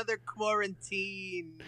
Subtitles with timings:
[0.00, 1.60] another quarantine.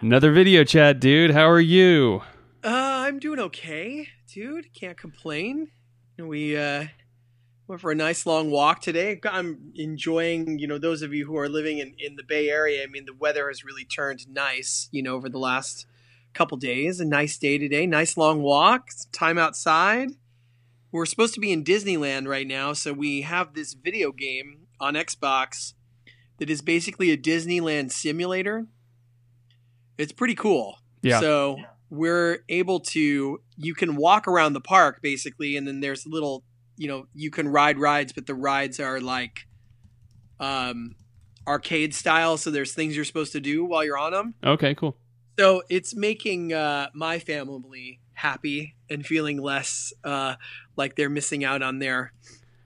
[0.00, 1.32] Another video chat, dude.
[1.32, 2.22] How are you?
[2.62, 4.72] Uh, I'm doing okay, dude.
[4.72, 5.72] Can't complain.
[6.16, 6.84] We uh,
[7.66, 9.18] went for a nice long walk today.
[9.24, 12.84] I'm enjoying, you know, those of you who are living in, in the Bay Area.
[12.84, 15.86] I mean, the weather has really turned nice, you know, over the last
[16.34, 17.00] couple days.
[17.00, 17.84] A nice day today.
[17.84, 18.90] Nice long walk.
[19.10, 20.10] Time outside.
[20.92, 24.94] We're supposed to be in Disneyland right now, so we have this video game on
[24.94, 25.72] Xbox
[26.38, 28.66] that is basically a Disneyland simulator.
[29.98, 30.78] It's pretty cool.
[31.02, 31.20] Yeah.
[31.20, 31.58] So
[31.90, 36.42] we're able to you can walk around the park basically and then there's little
[36.78, 39.40] you know you can ride rides but the rides are like
[40.40, 40.94] um
[41.46, 44.96] arcade style so there's things you're supposed to do while you're on them Okay, cool.
[45.38, 50.36] so it's making uh, my family happy and feeling less uh,
[50.76, 52.12] like they're missing out on their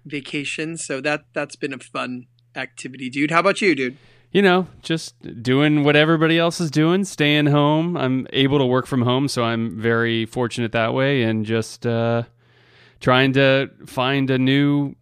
[0.05, 0.77] vacation.
[0.77, 2.27] So that that's been a fun
[2.57, 3.31] activity, dude.
[3.31, 3.97] How about you, dude?
[4.33, 7.97] You know, just doing what everybody else is doing, staying home.
[7.97, 12.25] I'm able to work from home, so I'm very fortunate that way, and just uh,
[13.01, 14.95] trying to find a new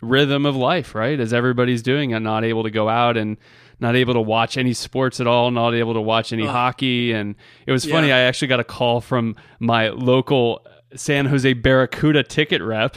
[0.00, 1.18] rhythm of life, right?
[1.18, 2.14] As everybody's doing.
[2.14, 3.36] I'm not able to go out and
[3.80, 7.12] not able to watch any sports at all, not able to watch any hockey.
[7.12, 7.34] And
[7.66, 8.16] it was funny, Yeah.
[8.16, 10.64] I actually got a call from my local
[10.94, 12.96] San Jose Barracuda ticket rep,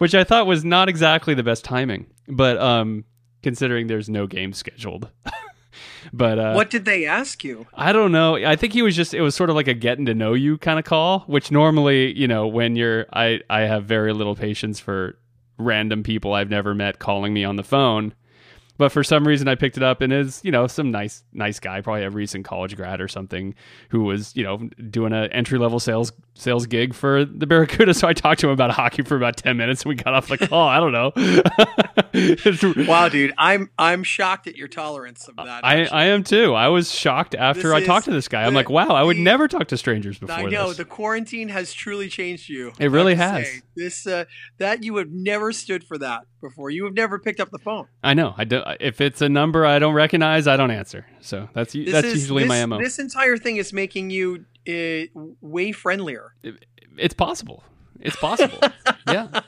[0.00, 3.04] which I thought was not exactly the best timing, but um,
[3.42, 5.10] considering there's no game scheduled.
[6.14, 7.66] but uh, what did they ask you?
[7.74, 8.36] I don't know.
[8.36, 10.56] I think he was just it was sort of like a getting to know you
[10.56, 14.80] kind of call, which normally, you know, when you're I I have very little patience
[14.80, 15.18] for
[15.58, 18.14] random people I've never met calling me on the phone.
[18.78, 21.60] But for some reason I picked it up and is, you know, some nice nice
[21.60, 23.54] guy, probably a recent college grad or something
[23.90, 24.56] who was, you know,
[24.88, 26.10] doing a entry level sales
[26.40, 27.94] sales gig for the Barracuda.
[27.94, 30.28] So I talked to him about hockey for about 10 minutes and we got off
[30.28, 30.68] the call.
[30.68, 31.12] I don't know.
[32.12, 35.64] Wow, dude, I'm I'm shocked at your tolerance of that.
[35.64, 35.84] I.
[35.86, 36.54] I am too.
[36.54, 38.44] I was shocked after This I talked to this guy.
[38.44, 40.78] I'm like, wow, I would the- never talk to strangers before I know this.
[40.78, 42.72] the quarantine has truly changed you.
[42.80, 43.46] It really has.
[43.46, 43.60] say.
[43.76, 44.24] This uh,
[44.58, 46.70] that you have never stood for that before.
[46.70, 47.86] You have never picked up the phone.
[48.02, 48.34] I know.
[48.36, 51.06] I do, if it's a number I don't recognize, I don't answer.
[51.20, 52.78] So that's This that's is- usually this, my mo.
[52.80, 55.06] This entire thing is making you uh,
[55.40, 56.34] way friendlier.
[56.96, 57.64] it's possible.
[58.00, 58.58] It's possible.
[59.08, 59.40] yeah.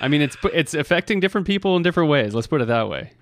[0.00, 2.34] I mean, it's it's affecting different people in different ways.
[2.34, 3.12] Let's put it that way.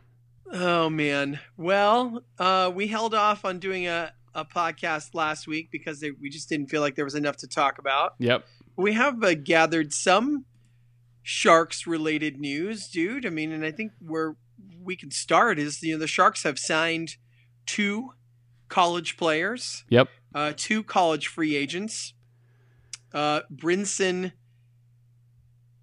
[0.52, 1.40] Oh man.
[1.56, 6.30] Well, uh, we held off on doing a, a podcast last week because they, we
[6.30, 8.14] just didn't feel like there was enough to talk about.
[8.18, 8.44] Yep.
[8.76, 10.44] We have uh, gathered some
[11.22, 13.26] sharks related news, dude.
[13.26, 14.36] I mean, and I think where
[14.82, 17.16] we can start is you know the Sharks have signed
[17.66, 18.10] two
[18.68, 20.08] college players, Yep.
[20.34, 22.14] uh, two college free agents.
[23.12, 24.32] Uh, Brinson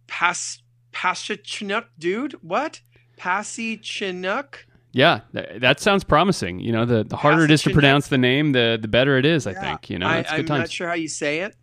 [0.08, 0.62] Pas
[0.94, 2.34] Pasichnuk, dude.
[2.42, 2.82] What?
[3.18, 4.66] Passy Chinook?
[4.94, 5.22] Yeah.
[5.34, 6.60] Th- that sounds promising.
[6.60, 9.26] You know, the, the harder it is to pronounce the name, the the better it
[9.26, 9.46] is.
[9.48, 9.62] I Yeah.
[9.62, 9.90] think.
[9.90, 10.60] You know, I, it's I'm times.
[10.60, 11.56] not sure how you say it.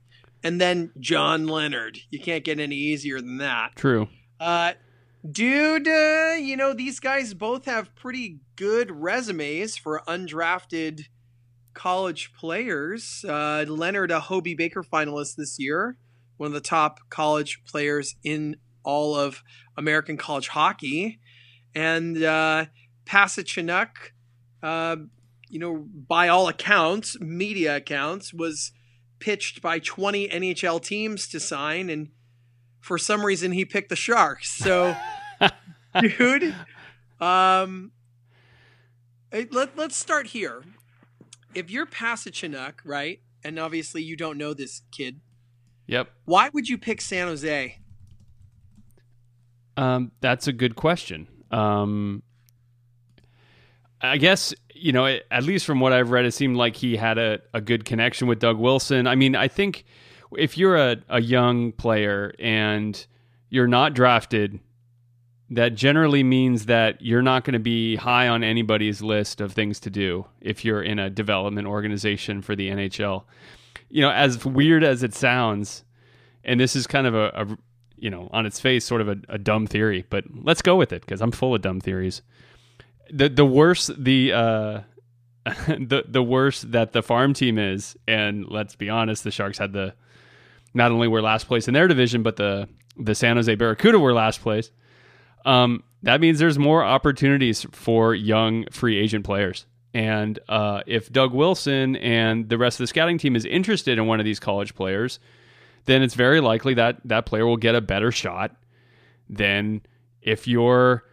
[0.44, 1.99] And then John Leonard.
[2.11, 3.77] You can't get any easier than that.
[3.77, 4.09] True.
[4.41, 4.72] Uh,
[5.31, 11.03] dude, uh, you know, these guys both have pretty good resumes for undrafted
[11.75, 13.25] college players.
[13.27, 15.97] Uh, Leonard, a Hobey Baker finalist this year,
[16.37, 19.43] one of the top college players in all of
[19.77, 21.21] American college hockey.
[21.75, 22.66] And uh,
[23.06, 23.88] Pasichnuk,
[24.62, 24.97] uh,
[25.49, 28.72] you know, by all accounts, media accounts, was
[29.19, 31.88] pitched by 20 NHL teams to sign.
[31.88, 32.09] And
[32.81, 34.50] for some reason, he picked the Sharks.
[34.50, 34.96] So,
[36.00, 36.55] dude,
[37.21, 37.93] um,
[39.50, 40.62] let, let's start here.
[41.55, 45.21] If you're Pasichnuk, right, and obviously you don't know this kid,
[45.87, 46.11] Yep.
[46.25, 47.79] why would you pick San Jose?
[49.77, 51.29] Um, that's a good question.
[51.50, 52.23] Um,
[54.00, 57.17] I guess you know, at least from what I've read, it seemed like he had
[57.17, 59.06] a, a good connection with Doug Wilson.
[59.06, 59.85] I mean, I think
[60.37, 63.06] if you're a, a young player and
[63.49, 64.59] you're not drafted,
[65.54, 69.78] that generally means that you're not going to be high on anybody's list of things
[69.81, 73.25] to do if you're in a development organization for the NHL.
[73.90, 75.84] You know, as weird as it sounds,
[76.43, 77.58] and this is kind of a, a
[77.96, 80.93] you know, on its face, sort of a, a dumb theory, but let's go with
[80.93, 82.22] it because I'm full of dumb theories.
[83.12, 84.81] the the worse the uh,
[85.66, 89.72] the the worse that the farm team is, and let's be honest, the Sharks had
[89.72, 89.94] the
[90.72, 94.14] not only were last place in their division, but the the San Jose Barracuda were
[94.14, 94.70] last place.
[95.44, 99.67] Um, that means there's more opportunities for young free agent players.
[99.94, 104.06] And uh, if Doug Wilson and the rest of the scouting team is interested in
[104.06, 105.19] one of these college players,
[105.85, 108.56] then it's very likely that that player will get a better shot
[109.29, 109.83] than
[110.23, 111.05] if you're,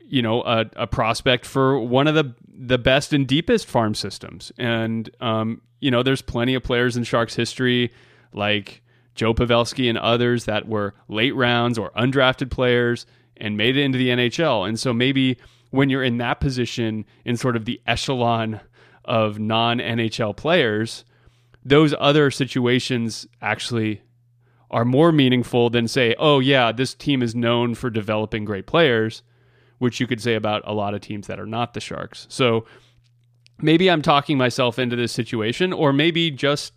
[0.00, 4.52] you know, a, a prospect for one of the the best and deepest farm systems.
[4.58, 7.92] And um, you know, there's plenty of players in Sharks history
[8.32, 8.82] like
[9.14, 13.06] Joe Pavelski and others that were late rounds or undrafted players
[13.40, 14.68] and made it into the NHL.
[14.68, 15.38] And so maybe
[15.70, 18.60] when you're in that position in sort of the echelon
[19.04, 21.04] of non NHL players,
[21.64, 24.02] those other situations actually
[24.70, 29.22] are more meaningful than say, oh, yeah, this team is known for developing great players,
[29.78, 32.26] which you could say about a lot of teams that are not the Sharks.
[32.30, 32.66] So
[33.60, 36.72] maybe I'm talking myself into this situation, or maybe just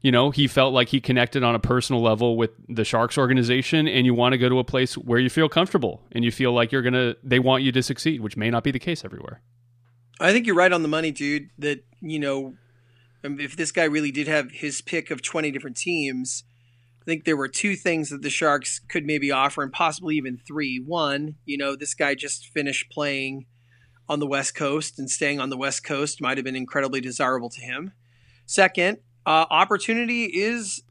[0.00, 3.88] you know, he felt like he connected on a personal level with the Sharks organization
[3.88, 6.52] and you want to go to a place where you feel comfortable and you feel
[6.52, 9.04] like you're going to they want you to succeed, which may not be the case
[9.04, 9.42] everywhere.
[10.20, 12.54] I think you're right on the money, dude, that, you know,
[13.24, 16.44] um, if this guy really did have his pick of 20 different teams,
[17.02, 20.36] I think there were two things that the Sharks could maybe offer and possibly even
[20.36, 20.82] three.
[20.84, 23.46] One, you know, this guy just finished playing
[24.08, 27.50] on the West Coast and staying on the West Coast might have been incredibly desirable
[27.50, 27.92] to him.
[28.46, 28.98] Second,
[29.28, 30.82] uh, opportunity is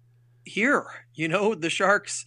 [0.46, 0.86] here.
[1.16, 2.24] You know, the Sharks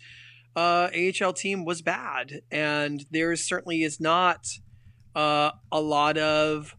[0.57, 4.49] uh, AHL team was bad, and there certainly is not
[5.15, 6.77] uh, a lot of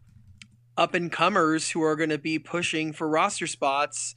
[0.76, 4.16] up and comers who are going to be pushing for roster spots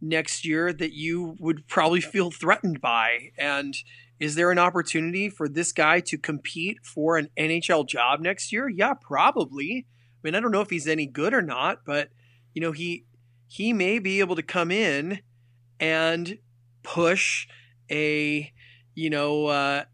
[0.00, 3.32] next year that you would probably feel threatened by.
[3.36, 3.74] And
[4.18, 8.70] is there an opportunity for this guy to compete for an NHL job next year?
[8.70, 9.86] Yeah, probably.
[9.86, 12.08] I mean, I don't know if he's any good or not, but
[12.54, 13.04] you know, he
[13.46, 15.20] he may be able to come in
[15.78, 16.38] and
[16.82, 17.46] push
[17.90, 18.52] a
[18.94, 19.84] you know uh,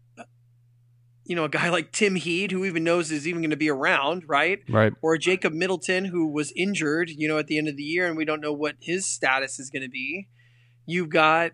[1.25, 3.69] you know a guy like Tim Heed who even knows is even going to be
[3.69, 4.59] around right?
[4.69, 4.93] Right.
[5.01, 8.17] Or Jacob Middleton who was injured you know at the end of the year and
[8.17, 10.27] we don't know what his status is going to be.
[10.85, 11.51] You've got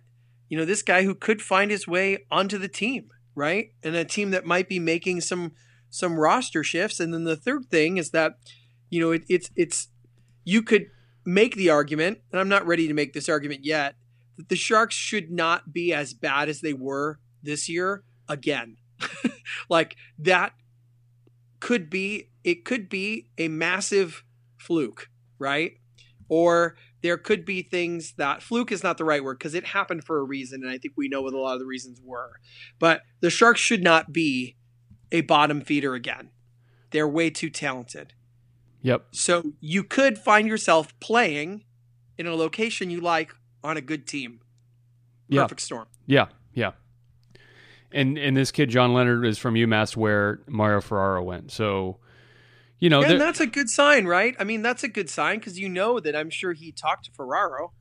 [0.48, 3.10] you know this guy who could find his way onto the team
[3.40, 3.72] right?
[3.84, 5.54] And a team that might be making some
[5.90, 7.00] some roster shifts.
[7.00, 8.34] And then the third thing is that
[8.90, 9.88] you know it, it's it's
[10.44, 10.88] you could
[11.34, 13.96] make the argument, and I'm not ready to make this argument yet,
[14.38, 18.78] that the Sharks should not be as bad as they were this year again.
[19.70, 20.54] like that
[21.60, 24.24] could be it could be a massive
[24.58, 25.74] fluke, right?
[26.30, 30.04] Or there could be things that fluke is not the right word because it happened
[30.04, 32.40] for a reason, and I think we know what a lot of the reasons were.
[32.80, 34.56] But the Sharks should not be
[35.12, 36.30] a bottom feeder again.
[36.92, 38.14] They're way too talented.
[38.82, 39.08] Yep.
[39.12, 41.64] So you could find yourself playing
[42.18, 43.34] in a location you like
[43.64, 44.40] on a good team.
[45.30, 45.66] Perfect yeah.
[45.66, 45.88] storm.
[46.06, 46.72] Yeah, yeah.
[47.92, 51.52] And and this kid John Leonard is from UMass where Mario Ferraro went.
[51.52, 52.00] So
[52.80, 54.36] you know, yeah, and that's a good sign, right?
[54.40, 57.12] I mean, that's a good sign because you know that I'm sure he talked to
[57.12, 57.74] Ferraro.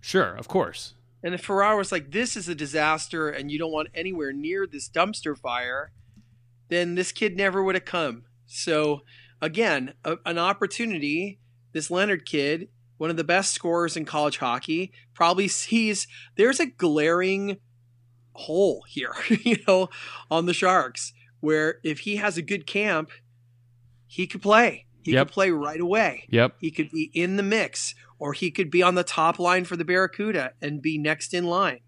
[0.00, 0.94] Sure, of course.
[1.22, 4.66] And if Ferraro was like, "This is a disaster, and you don't want anywhere near
[4.66, 5.92] this dumpster fire,"
[6.68, 8.24] then this kid never would have come.
[8.46, 9.02] So
[9.40, 11.38] again, a, an opportunity.
[11.72, 12.68] This Leonard kid,
[12.98, 16.06] one of the best scorers in college hockey, probably sees
[16.36, 17.58] there's a glaring
[18.32, 19.88] hole here, you know,
[20.30, 23.10] on the Sharks, where if he has a good camp,
[24.06, 24.86] he could play.
[25.02, 25.28] He Yep.
[25.28, 26.24] could play right away.
[26.28, 26.56] Yep.
[26.60, 29.76] He could be in the mix, or he could be on the top line for
[29.76, 31.80] the Barracuda and be next in line.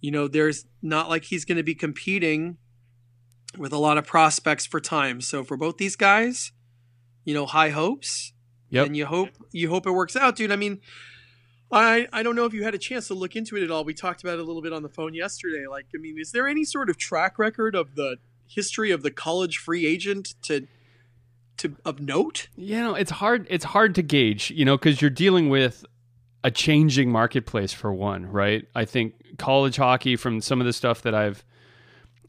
[0.00, 2.56] You know, there's not like he's going to be competing
[3.58, 5.20] with a lot of prospects for time.
[5.20, 6.52] So for both these guys,
[7.24, 8.32] you know, high hopes.
[8.70, 8.86] Yep.
[8.86, 10.50] And you hope you hope it works out, dude.
[10.50, 10.80] I mean,
[11.70, 13.84] I I don't know if you had a chance to look into it at all.
[13.84, 15.66] We talked about it a little bit on the phone yesterday.
[15.70, 18.16] Like, I mean, is there any sort of track record of the
[18.48, 20.66] history of the college free agent to
[21.58, 22.48] to of note?
[22.56, 23.46] You know, it's hard.
[23.50, 24.50] It's hard to gauge.
[24.50, 25.84] You know, because you're dealing with
[26.44, 28.66] a changing marketplace for one, right?
[28.74, 31.44] I think college hockey, from some of the stuff that I've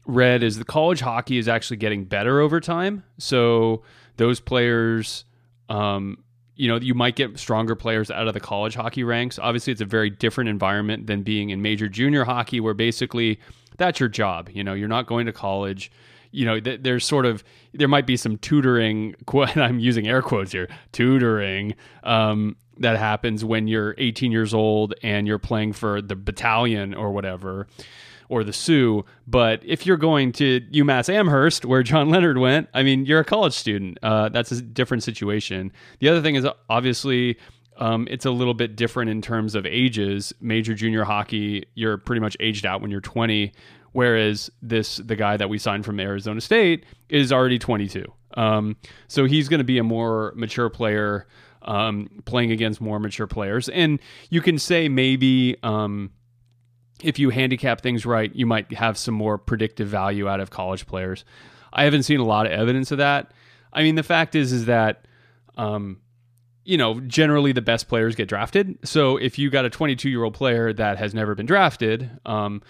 [0.06, 3.02] read, is the college hockey is actually getting better over time.
[3.18, 3.82] So
[4.16, 5.24] those players,
[5.68, 6.18] um,
[6.56, 9.38] you know, you might get stronger players out of the college hockey ranks.
[9.38, 13.40] Obviously, it's a very different environment than being in major junior hockey, where basically
[13.76, 14.48] that's your job.
[14.52, 15.90] You know, you're not going to college.
[16.30, 17.42] You know, th- there's sort of
[17.72, 19.14] there might be some tutoring.
[19.32, 20.68] I'm using air quotes here.
[20.92, 26.94] Tutoring um, that happens when you're 18 years old and you're playing for the battalion
[26.94, 27.66] or whatever,
[28.34, 29.04] or the Sioux.
[29.28, 33.24] But if you're going to UMass Amherst, where John Leonard went, I mean, you're a
[33.24, 33.96] college student.
[34.02, 35.72] Uh, that's a different situation.
[36.00, 37.38] The other thing is obviously.
[37.76, 40.32] Um, it's a little bit different in terms of ages.
[40.40, 43.52] Major junior hockey, you're pretty much aged out when you're 20,
[43.90, 48.04] whereas this the guy that we signed from Arizona State is already 22.
[48.36, 48.76] Um,
[49.08, 51.26] so he's going to be a more mature player,
[51.62, 53.98] um, playing against more mature players, and
[54.30, 55.56] you can say maybe.
[55.64, 56.12] Um,
[57.02, 60.86] if you handicap things right, you might have some more predictive value out of college
[60.86, 61.24] players.
[61.72, 63.32] I haven't seen a lot of evidence of that.
[63.72, 65.06] I mean, the fact is, is that,
[65.56, 66.00] um,
[66.64, 68.78] you know, generally the best players get drafted.
[68.84, 72.62] So if you got a 22 year old player that has never been drafted, um,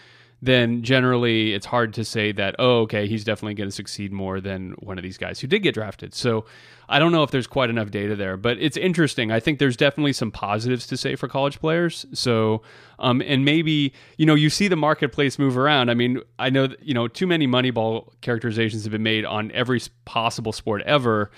[0.44, 4.40] then generally it's hard to say that, oh, okay, he's definitely going to succeed more
[4.40, 6.12] than one of these guys who did get drafted.
[6.12, 6.44] So
[6.86, 9.32] I don't know if there's quite enough data there, but it's interesting.
[9.32, 12.04] I think there's definitely some positives to say for college players.
[12.12, 12.60] So,
[12.98, 15.90] um, and maybe, you know, you see the marketplace move around.
[15.90, 19.50] I mean, I know, that, you know, too many Moneyball characterizations have been made on
[19.52, 21.30] every possible sport ever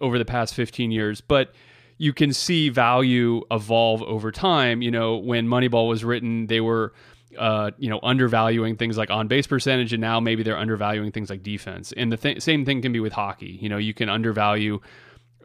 [0.00, 1.54] over the past 15 years, but
[1.96, 4.82] you can see value evolve over time.
[4.82, 6.92] You know, when Moneyball was written, they were
[7.38, 11.30] uh, you know, undervaluing things like on base percentage, and now maybe they're undervaluing things
[11.30, 11.92] like defense.
[11.96, 13.58] And the th- same thing can be with hockey.
[13.60, 14.80] You know, you can undervalue,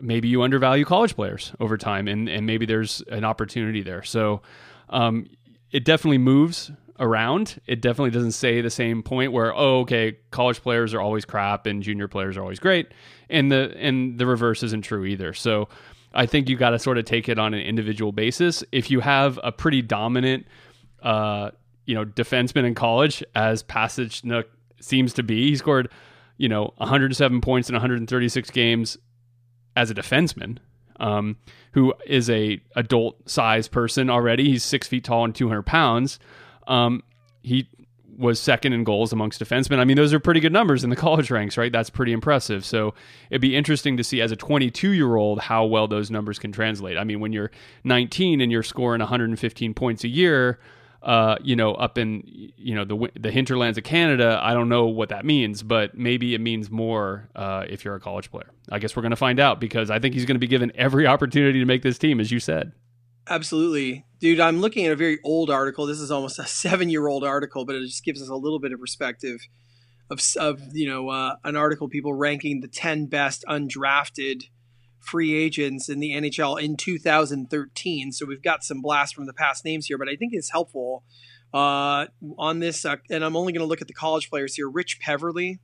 [0.01, 4.03] maybe you undervalue college players over time, and and maybe there's an opportunity there.
[4.03, 4.41] So,
[4.89, 5.27] um,
[5.71, 7.59] it definitely moves around.
[7.67, 11.65] It definitely doesn't say the same point where oh, okay, college players are always crap
[11.65, 12.91] and junior players are always great,
[13.29, 15.33] and the and the reverse isn't true either.
[15.33, 15.69] So.
[16.15, 18.63] I think you got to sort of take it on an individual basis.
[18.71, 20.45] If you have a pretty dominant
[21.01, 21.49] uh,
[21.85, 24.45] you know defenseman in college, as Pastrnak
[24.79, 25.49] seems to be.
[25.49, 25.89] He scored
[26.37, 28.97] you know 107 points in 136 games
[29.75, 30.57] as a defenseman.
[30.99, 31.37] Um,
[31.71, 34.45] who is a adult size person already?
[34.45, 36.19] He's six feet tall and 200 pounds.
[36.67, 37.03] Um,
[37.41, 37.67] he
[38.17, 39.79] was second in goals amongst defensemen.
[39.79, 41.71] I mean, those are pretty good numbers in the college ranks, right?
[41.71, 42.65] That's pretty impressive.
[42.65, 42.93] So
[43.29, 46.51] it'd be interesting to see as a 22 year old how well those numbers can
[46.51, 46.97] translate.
[46.97, 47.51] I mean, when you're
[47.83, 50.59] 19 and you're scoring 115 points a year,
[51.03, 54.39] uh, you know, up in you know the the hinterlands of Canada.
[54.41, 57.99] I don't know what that means, but maybe it means more uh, if you're a
[57.99, 58.49] college player.
[58.71, 60.71] I guess we're going to find out because I think he's going to be given
[60.75, 62.71] every opportunity to make this team, as you said.
[63.27, 64.39] Absolutely, dude.
[64.39, 65.85] I'm looking at a very old article.
[65.85, 68.59] This is almost a seven year old article, but it just gives us a little
[68.59, 69.41] bit of perspective
[70.09, 74.43] of of you know uh, an article people ranking the ten best undrafted
[75.03, 78.11] free agents in the NHL in 2013.
[78.11, 81.03] So we've got some blast from the past names here, but I think it's helpful
[81.53, 82.07] uh,
[82.37, 82.85] on this.
[82.85, 84.69] Uh, and I'm only going to look at the college players here.
[84.69, 85.59] Rich Peverley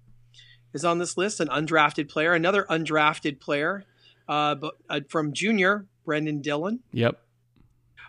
[0.73, 2.33] is on this list, an undrafted player.
[2.33, 3.85] Another undrafted player
[4.27, 6.81] uh, but, uh, from junior, Brendan Dillon.
[6.91, 7.19] Yep.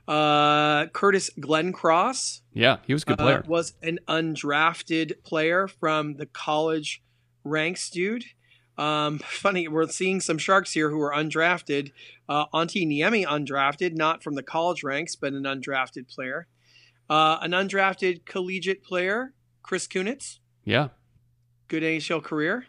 [0.06, 2.40] Uh, Curtis Glencross.
[2.52, 3.44] Yeah, he was a good uh, player.
[3.46, 7.02] was an undrafted player from the college
[7.44, 8.24] ranks, dude.
[8.78, 11.92] Um, funny, we're seeing some Sharks here who are undrafted.
[12.28, 16.46] Uh, Antti Niemi undrafted, not from the college ranks, but an undrafted player.
[17.08, 20.38] Uh, an undrafted collegiate player, Chris Kunitz.
[20.64, 20.88] Yeah.
[21.68, 22.66] Good NHL career.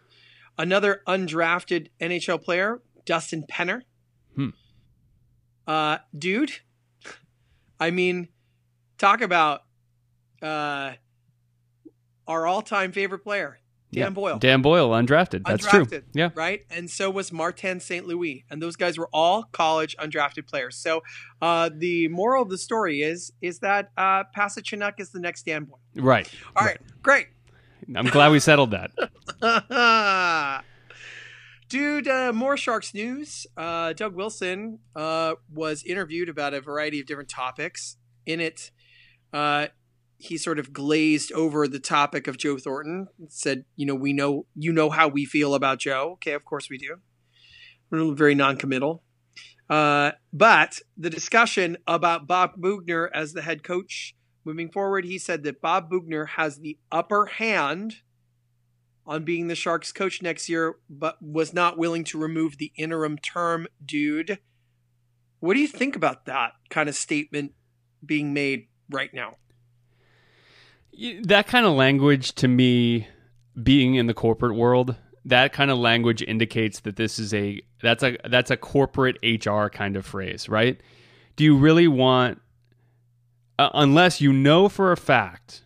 [0.57, 3.81] Another undrafted NHL player, Dustin Penner.
[4.35, 4.49] Hmm.
[5.67, 6.51] Uh, dude,
[7.79, 8.27] I mean,
[8.97, 9.61] talk about
[10.41, 10.93] uh,
[12.27, 13.59] our all-time favorite player,
[13.91, 14.09] Dan yeah.
[14.09, 14.39] Boyle.
[14.39, 15.43] Dan Boyle, undrafted.
[15.45, 15.85] That's true.
[16.13, 16.29] Yeah.
[16.33, 16.61] Right.
[16.69, 18.07] And so was Martin St.
[18.07, 18.45] Louis.
[18.49, 20.77] And those guys were all college undrafted players.
[20.77, 21.03] So
[21.41, 24.23] uh, the moral of the story is is that uh,
[24.97, 25.79] is the next Dan Boyle.
[25.95, 26.29] Right.
[26.55, 26.79] All right.
[27.03, 27.27] Great.
[27.93, 28.91] I'm glad we settled that.
[31.69, 33.47] Dude, uh, more Sharks news.
[33.55, 37.97] Uh, Doug Wilson uh, was interviewed about a variety of different topics.
[38.25, 38.71] In it,
[39.33, 39.67] uh,
[40.21, 43.07] he sort of glazed over the topic of Joe Thornton.
[43.27, 46.11] Said, "You know, we know you know how we feel about Joe.
[46.13, 46.97] Okay, of course we do.
[47.89, 49.03] We're very non-committal."
[49.69, 55.43] Uh, but the discussion about Bob Boughner as the head coach moving forward, he said
[55.43, 57.97] that Bob Boughner has the upper hand
[59.05, 63.17] on being the Sharks coach next year, but was not willing to remove the interim
[63.17, 64.39] term, dude.
[65.39, 67.53] What do you think about that kind of statement
[68.05, 69.37] being made right now?
[71.23, 73.07] That kind of language to me
[73.61, 74.95] being in the corporate world
[75.25, 79.67] that kind of language indicates that this is a that's a that's a corporate HR
[79.67, 80.79] kind of phrase, right?
[81.35, 82.41] Do you really want
[83.59, 85.63] uh, unless you know for a fact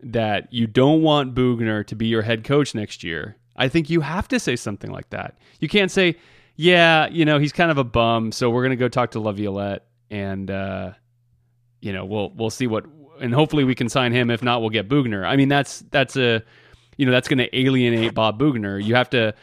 [0.00, 4.02] that you don't want Boughner to be your head coach next year, I think you
[4.02, 5.38] have to say something like that.
[5.58, 6.16] You can't say,
[6.56, 9.20] "Yeah, you know, he's kind of a bum, so we're going to go talk to
[9.20, 10.92] Laviolette and uh
[11.80, 12.84] you know, we'll we'll see what
[13.20, 14.30] and hopefully we can sign him.
[14.30, 15.24] If not, we'll get Boughner.
[15.24, 16.42] I mean, that's that's a
[16.96, 18.78] you know that's going to alienate Bob Boughner.
[18.84, 19.34] You have to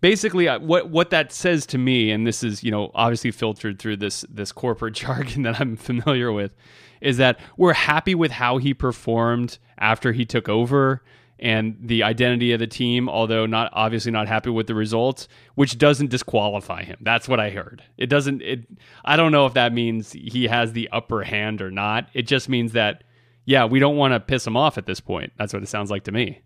[0.00, 3.96] basically what what that says to me, and this is you know obviously filtered through
[3.96, 6.54] this this corporate jargon that I'm familiar with,
[7.00, 11.02] is that we're happy with how he performed after he took over
[11.42, 15.26] and the identity of the team, although not obviously not happy with the results,
[15.56, 16.96] which doesn't disqualify him.
[17.00, 17.82] That's what I heard.
[17.98, 18.66] It doesn't it
[19.04, 22.08] I don't know if that means he has the upper hand or not.
[22.14, 23.02] It just means that
[23.44, 25.32] yeah, we don't want to piss him off at this point.
[25.38, 26.42] That's what it sounds like to me.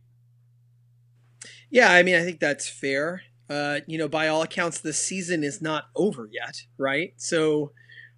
[1.71, 3.23] Yeah, I mean, I think that's fair.
[3.49, 7.13] Uh, you know, by all accounts, the season is not over yet, right?
[7.17, 7.73] So,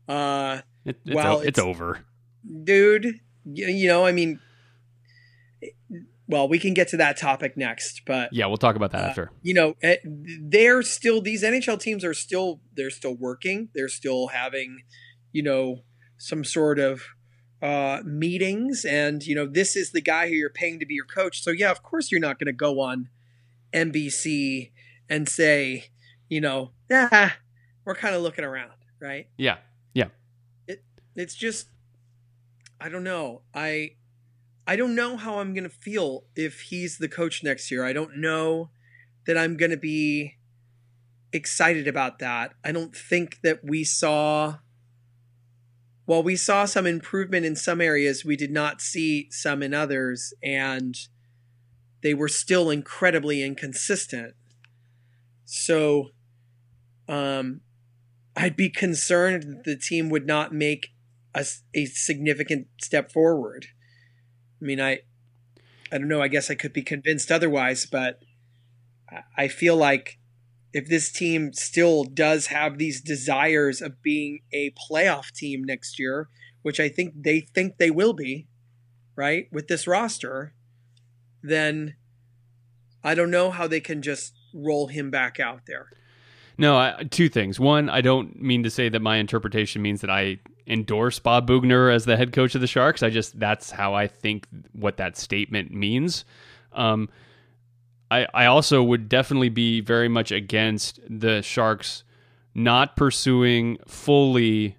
[0.09, 2.05] uh, it, it's, well, o- it's, it's over,
[2.65, 3.21] dude.
[3.51, 4.41] You know, I mean,
[6.29, 9.09] well, we can get to that topic next, but yeah, we'll talk about that uh,
[9.09, 9.33] after.
[9.43, 13.69] You know, eh, they're still these NHL teams are still they're still working.
[13.75, 14.83] They're still having,
[15.33, 15.85] you know,
[16.19, 17.03] some sort of
[17.61, 21.05] uh, meetings, and you know, this is the guy who you're paying to be your
[21.05, 21.43] coach.
[21.43, 23.09] So yeah, of course you're not going to go on
[23.73, 24.71] NBC
[25.09, 25.87] and say,
[26.29, 27.37] you know, ah,
[27.85, 29.29] we're kind of looking around, right?
[29.37, 29.59] Yeah,
[29.95, 30.09] yeah.
[30.67, 30.85] It
[31.17, 31.69] it's just,
[32.81, 33.43] I don't know.
[33.55, 33.93] I
[34.67, 37.85] I don't know how I'm going to feel if he's the coach next year.
[37.85, 38.71] I don't know
[39.27, 40.37] that I'm going to be
[41.33, 42.53] excited about that.
[42.63, 44.57] I don't think that we saw
[46.09, 50.33] well, we saw some improvement in some areas, we did not see some in others
[50.43, 50.97] and
[52.03, 54.35] they were still incredibly inconsistent.
[55.45, 56.09] So
[57.09, 57.61] um
[58.35, 60.95] I'd be concerned that the team would not make
[61.35, 63.67] a, a significant step forward.
[64.63, 65.01] I mean, I,
[65.93, 66.23] I don't know.
[66.23, 68.21] I guess I could be convinced otherwise, but
[69.37, 70.18] I feel like
[70.73, 76.29] if this team still does have these desires of being a playoff team next year,
[76.63, 78.47] which I think they think they will be,
[79.17, 80.55] right, with this roster,
[81.43, 81.97] then
[83.03, 85.89] I don't know how they can just roll him back out there.
[86.59, 87.61] No, I, two things.
[87.61, 91.89] One, I don't mean to say that my interpretation means that I endorse Bob Boughner
[91.89, 93.03] as the head coach of the Sharks.
[93.03, 96.25] I just that's how I think what that statement means.
[96.73, 97.09] Um,
[98.11, 102.05] I I also would definitely be very much against the Sharks
[102.55, 104.77] not pursuing fully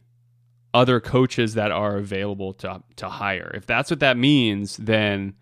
[0.74, 3.52] other coaches that are available to to hire.
[3.54, 5.36] If that's what that means, then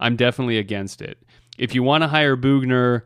[0.00, 1.18] I'm definitely against it.
[1.58, 3.02] If you want to hire Boughner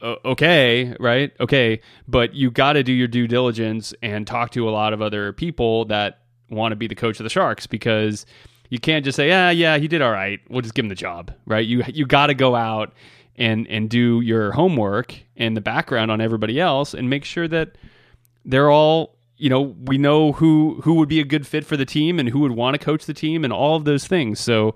[0.00, 1.32] uh, okay, right?
[1.40, 5.02] Okay, but you got to do your due diligence and talk to a lot of
[5.02, 8.26] other people that want to be the coach of the Sharks because
[8.70, 10.40] you can't just say, "Ah, yeah, he did all right.
[10.48, 11.66] We'll just give him the job." Right?
[11.66, 12.92] You you got to go out
[13.36, 17.76] and and do your homework and the background on everybody else and make sure that
[18.44, 21.84] they're all you know we know who who would be a good fit for the
[21.84, 24.74] team and who would want to coach the team and all of those things so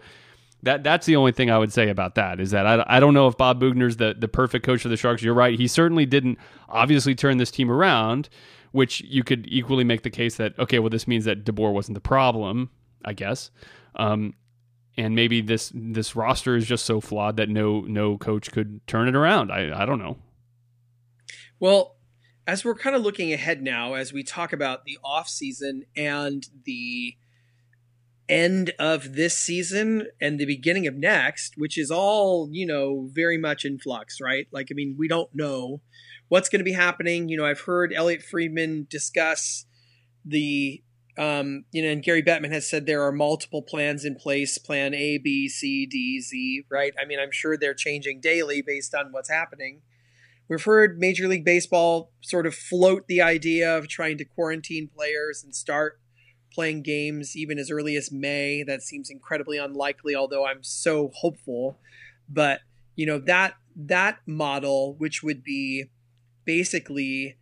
[0.62, 3.14] that that's the only thing I would say about that is that I, I don't
[3.14, 5.22] know if Bob Boughner's the the perfect coach of the Sharks.
[5.22, 5.58] You're right.
[5.58, 8.28] He certainly didn't obviously turn this team around,
[8.72, 11.94] which you could equally make the case that okay, well this means that DeBoer wasn't
[11.94, 12.70] the problem,
[13.04, 13.50] I guess.
[13.98, 14.34] Um,
[14.96, 19.08] and maybe this this roster is just so flawed that no no coach could turn
[19.08, 19.52] it around.
[19.52, 20.18] I I don't know.
[21.60, 21.96] Well,
[22.46, 26.46] as we're kind of looking ahead now as we talk about the off season and
[26.64, 27.16] the
[28.28, 33.38] end of this season and the beginning of next, which is all, you know, very
[33.38, 34.46] much in flux, right?
[34.50, 35.80] Like, I mean, we don't know
[36.28, 37.28] what's going to be happening.
[37.28, 39.64] You know, I've heard Elliotte Friedman discuss
[40.24, 40.82] the,
[41.18, 44.94] um, you know, and Gary Bettman has said there are multiple plans in place plan
[44.94, 46.94] A, B, C, D, Z, right?
[47.00, 49.82] I mean, I'm sure they're changing daily based on what's happening.
[50.48, 55.42] We've heard Major League Baseball sort of float the idea of trying to quarantine players
[55.42, 56.00] and start
[56.54, 58.62] playing games even as early as May.
[58.62, 61.78] That seems incredibly unlikely, although I'm so hopeful.
[62.28, 62.60] But
[62.94, 65.90] you know that that model, which would be
[66.44, 67.38] basically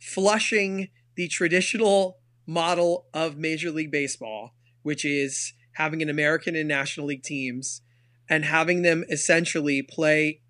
[0.00, 7.06] flushing the traditional model of Major League Baseball, which is having an American and National
[7.06, 7.82] League teams
[8.28, 10.40] and having them essentially play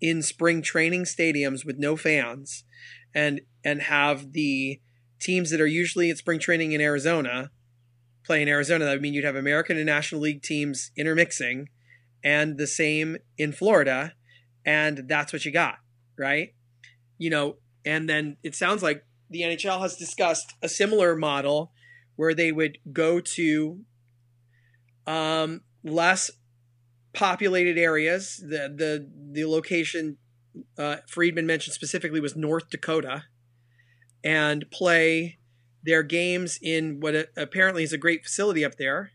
[0.00, 2.64] in spring training stadiums with no fans
[3.14, 4.80] and and have the
[5.20, 7.50] teams that are usually at spring training in Arizona
[8.24, 8.84] play in Arizona.
[8.84, 11.68] That would mean you'd have American and National League teams intermixing
[12.22, 14.12] and the same in Florida.
[14.64, 15.76] And that's what you got,
[16.18, 16.54] right?
[17.16, 21.72] You know, and then it sounds like the NHL has discussed a similar model
[22.16, 23.80] where they would go to
[25.06, 26.30] um, less
[27.12, 28.36] populated areas.
[28.36, 30.18] The the the location
[30.76, 33.24] uh, Friedman mentioned specifically was North Dakota,
[34.24, 35.38] and play
[35.82, 39.12] their games in what apparently is a great facility up there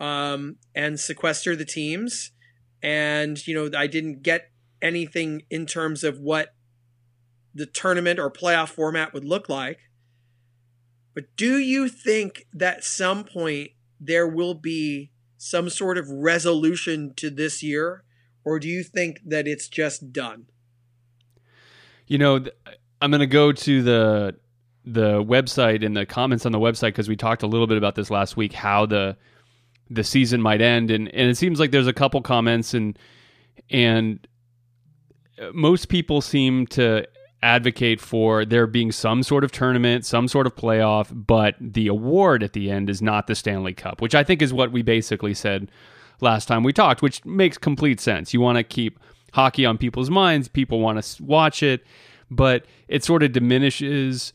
[0.00, 2.32] um, and sequester the teams.
[2.82, 4.50] And, you know, I didn't get
[4.82, 6.54] anything in terms of what
[7.56, 9.78] the tournament or playoff format would look like.
[11.14, 17.30] But do you think that some point there will be some sort of resolution to
[17.30, 18.04] this year?
[18.44, 20.46] Or do you think that it's just done?
[22.06, 22.44] You know,
[23.00, 24.36] I'm going to go to the
[24.84, 27.96] the website and the comments on the website because we talked a little bit about
[27.96, 29.16] this last week how the
[29.90, 32.96] the season might end and and it seems like there's a couple comments and
[33.68, 34.28] and
[35.42, 37.04] uh, most people seem to
[37.42, 42.42] advocate for there being some sort of tournament, some sort of playoff, but the award
[42.42, 45.34] at the end is not the Stanley Cup, which I think is what we basically
[45.34, 45.70] said
[46.20, 48.32] last time we talked, which makes complete sense.
[48.32, 48.98] You want to keep
[49.32, 51.84] hockey on people's minds, people want to watch it,
[52.30, 54.32] but it sort of diminishes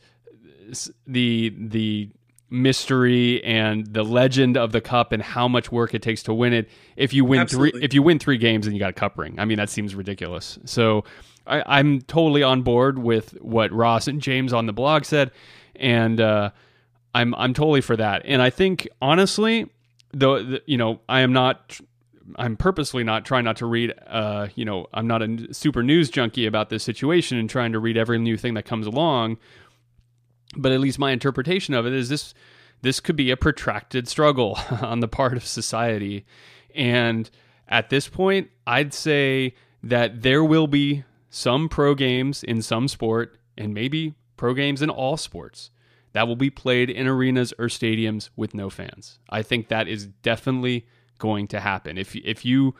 [1.06, 2.08] the the
[2.48, 6.52] mystery and the legend of the cup and how much work it takes to win
[6.52, 6.68] it.
[6.96, 7.80] If you win Absolutely.
[7.80, 9.70] three, if you win three games and you got a cup ring, I mean that
[9.70, 10.58] seems ridiculous.
[10.66, 11.04] So
[11.46, 15.30] I, am totally on board with what Ross and James on the blog said,
[15.76, 16.50] and uh,
[17.14, 18.22] I'm I'm totally for that.
[18.24, 19.68] And I think honestly,
[20.12, 21.80] though, you know, I am not.
[22.36, 23.92] I'm purposely not trying not to read.
[24.06, 27.78] Uh, you know, I'm not a super news junkie about this situation and trying to
[27.78, 29.38] read every new thing that comes along.
[30.56, 32.34] But at least my interpretation of it is this:
[32.82, 36.24] this could be a protracted struggle on the part of society,
[36.74, 37.28] and
[37.68, 43.38] at this point, I'd say that there will be some pro games in some sport,
[43.56, 45.70] and maybe pro games in all sports
[46.12, 49.18] that will be played in arenas or stadiums with no fans.
[49.30, 50.86] I think that is definitely
[51.18, 51.96] going to happen.
[51.96, 52.74] If if you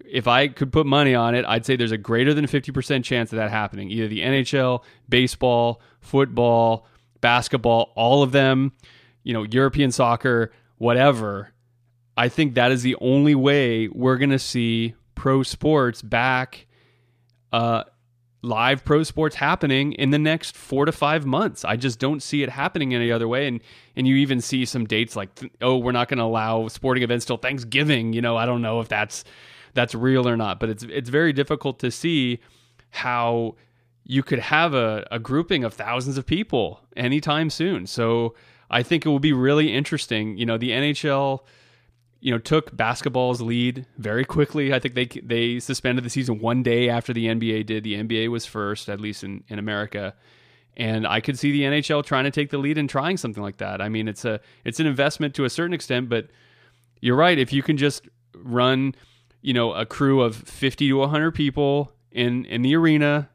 [0.00, 3.32] if I could put money on it, I'd say there's a greater than 50% chance
[3.32, 3.90] of that happening.
[3.90, 6.86] Either the NHL, baseball, football,
[7.20, 8.72] basketball, all of them,
[9.24, 11.50] you know, European soccer, whatever.
[12.16, 16.66] I think that is the only way we're going to see pro sports back
[17.52, 17.84] uh,
[18.46, 21.64] live pro sports happening in the next four to five months.
[21.64, 23.46] I just don't see it happening any other way.
[23.46, 23.60] And
[23.96, 25.30] and you even see some dates like,
[25.60, 28.12] oh, we're not going to allow sporting events till Thanksgiving.
[28.12, 29.24] You know, I don't know if that's
[29.74, 32.40] that's real or not, but it's it's very difficult to see
[32.90, 33.56] how
[34.04, 37.86] you could have a, a grouping of thousands of people anytime soon.
[37.86, 38.34] So
[38.70, 40.38] I think it will be really interesting.
[40.38, 41.40] You know, the NHL
[42.26, 44.74] you know took basketball's lead very quickly.
[44.74, 47.84] I think they they suspended the season one day after the NBA did.
[47.84, 50.12] The NBA was first, at least in in America.
[50.76, 53.58] And I could see the NHL trying to take the lead and trying something like
[53.58, 53.80] that.
[53.80, 56.26] I mean, it's a it's an investment to a certain extent, but
[57.00, 57.38] you're right.
[57.38, 58.96] If you can just run,
[59.40, 63.30] you know, a crew of 50 to 100 people in in the arena,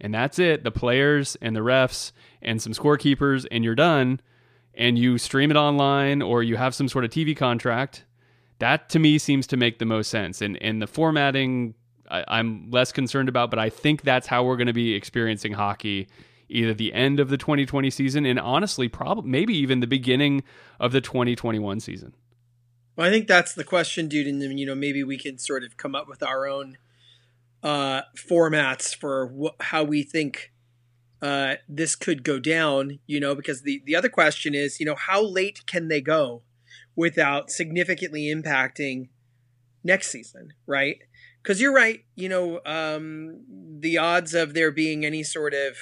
[0.00, 4.18] and that's it, the players and the refs and some scorekeepers, and you're done.
[4.72, 8.06] And you stream it online, or you have some sort of TV contract,
[8.60, 10.40] that to me seems to make the most sense.
[10.40, 11.74] And and the formatting
[12.10, 15.52] I, am less concerned about, but I think that's how we're going to be experiencing
[15.52, 16.08] hockey
[16.48, 20.42] either the end of the 2020 season and honestly probably maybe even the beginning
[20.80, 22.12] of the 2021 season.
[22.96, 24.26] Well, I think that's the question, dude.
[24.26, 26.76] And you know, maybe we can sort of come up with our own
[27.62, 30.52] uh, formats for wh- how we think
[31.22, 34.96] uh, this could go down, you know, because the, the other question is, you know,
[34.96, 36.42] how late can they go?
[37.00, 39.08] Without significantly impacting
[39.82, 40.98] next season, right?
[41.42, 43.40] Because you're right, you know, um,
[43.80, 45.78] the odds of there being any sort of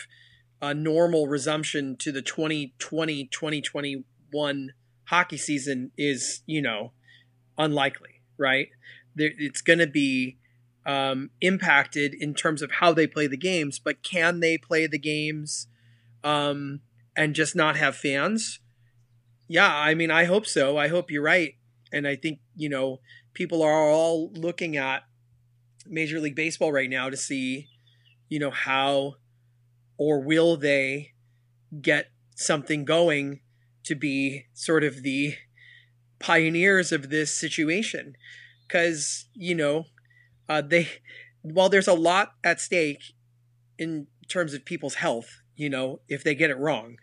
[0.62, 4.72] uh, normal resumption to the 2020 2021
[5.07, 6.92] hockey season is, you know,
[7.59, 8.68] unlikely, right?
[9.16, 10.38] There, it's going to be
[10.87, 15.00] um, impacted in terms of how they play the games, but can they play the
[15.00, 15.66] games
[16.22, 16.78] um,
[17.16, 18.61] and just not have fans?
[19.48, 20.76] Yeah, I mean, I hope so.
[20.76, 21.54] I hope you're right.
[21.90, 23.00] And I think, you know,
[23.32, 25.04] people are all looking at
[25.87, 27.68] Major League Baseball right now to see,
[28.28, 29.14] you know, how
[29.96, 31.12] or will they
[31.80, 33.40] get something going
[33.84, 35.34] to be sort of the
[36.18, 38.16] pioneers of this situation.
[38.66, 39.84] Because, you know,
[40.48, 40.88] uh, they,
[41.42, 43.14] while there's a lot at stake
[43.78, 46.96] in terms of people's health, you know, if they get it wrong,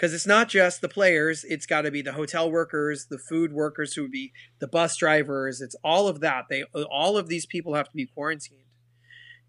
[0.00, 3.52] because it's not just the players it's got to be the hotel workers the food
[3.52, 6.46] workers who would be the bus drivers it's all of that.
[6.48, 8.60] They all of these people have to be quarantined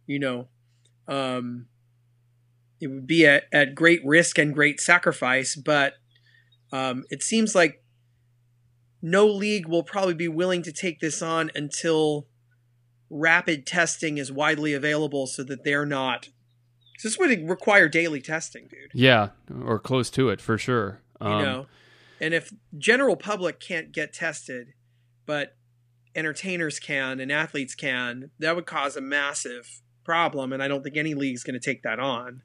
[0.08, 0.48] you know?
[1.08, 1.68] Um,
[2.82, 5.94] it would be at, at great risk and great sacrifice but
[6.74, 7.84] um, it seems like
[9.02, 12.28] no league will probably be willing to take this on until
[13.10, 16.30] rapid testing is widely available so that they're not
[17.04, 18.92] this would require daily testing, dude.
[18.94, 19.30] Yeah,
[19.64, 21.02] or close to it for sure.
[21.20, 21.66] Um, you know,
[22.20, 24.74] and if general public can't get tested,
[25.26, 25.56] but
[26.16, 30.54] entertainers can and athletes can, that would cause a massive problem.
[30.54, 32.42] And I don't think any league's going to take that on.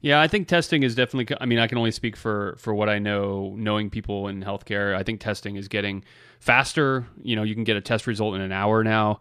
[0.00, 1.36] Yeah, I think testing is definitely.
[1.40, 4.94] I mean, I can only speak for for what I know, knowing people in healthcare.
[4.94, 6.04] I think testing is getting
[6.38, 7.08] faster.
[7.20, 9.18] You know, you can get a test result in an hour now,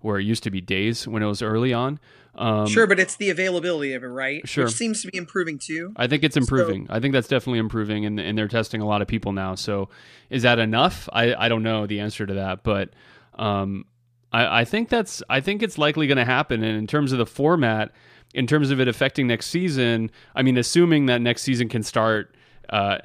[0.00, 2.00] where it used to be days when it was early on.
[2.34, 4.46] Um, sure, but it's the availability of it, right?
[4.48, 4.64] Sure.
[4.64, 5.92] Which seems to be improving too.
[5.96, 6.86] I think it's improving.
[6.86, 9.56] So, I think that's definitely improving, and, and they're testing a lot of people now.
[9.56, 9.88] So,
[10.30, 11.08] is that enough?
[11.12, 12.90] I, I don't know the answer to that, but
[13.34, 13.84] um,
[14.32, 16.62] I, I think that's I think it's likely going to happen.
[16.62, 17.92] And in terms of the format,
[18.32, 22.34] in terms of it affecting next season, I mean, assuming that next season can start
[22.68, 22.98] uh,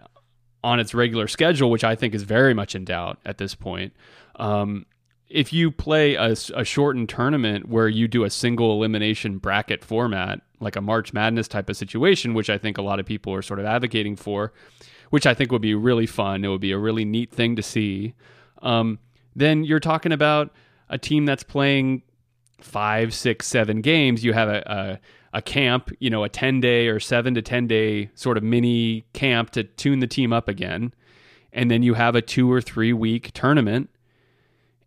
[0.63, 3.93] on its regular schedule, which I think is very much in doubt at this point.
[4.35, 4.85] Um,
[5.29, 10.41] if you play a, a, shortened tournament where you do a single elimination bracket format,
[10.59, 13.41] like a March Madness type of situation, which I think a lot of people are
[13.41, 14.53] sort of advocating for,
[15.09, 16.45] which I think would be really fun.
[16.45, 18.13] It would be a really neat thing to see.
[18.61, 18.99] Um,
[19.35, 20.53] then you're talking about
[20.89, 22.03] a team that's playing
[22.61, 24.99] five, six, seven games, you have a,
[25.33, 28.43] a, a camp, you know, a 10 day or seven to 10 day sort of
[28.43, 30.93] mini camp to tune the team up again.
[31.53, 33.89] And then you have a two or three week tournament.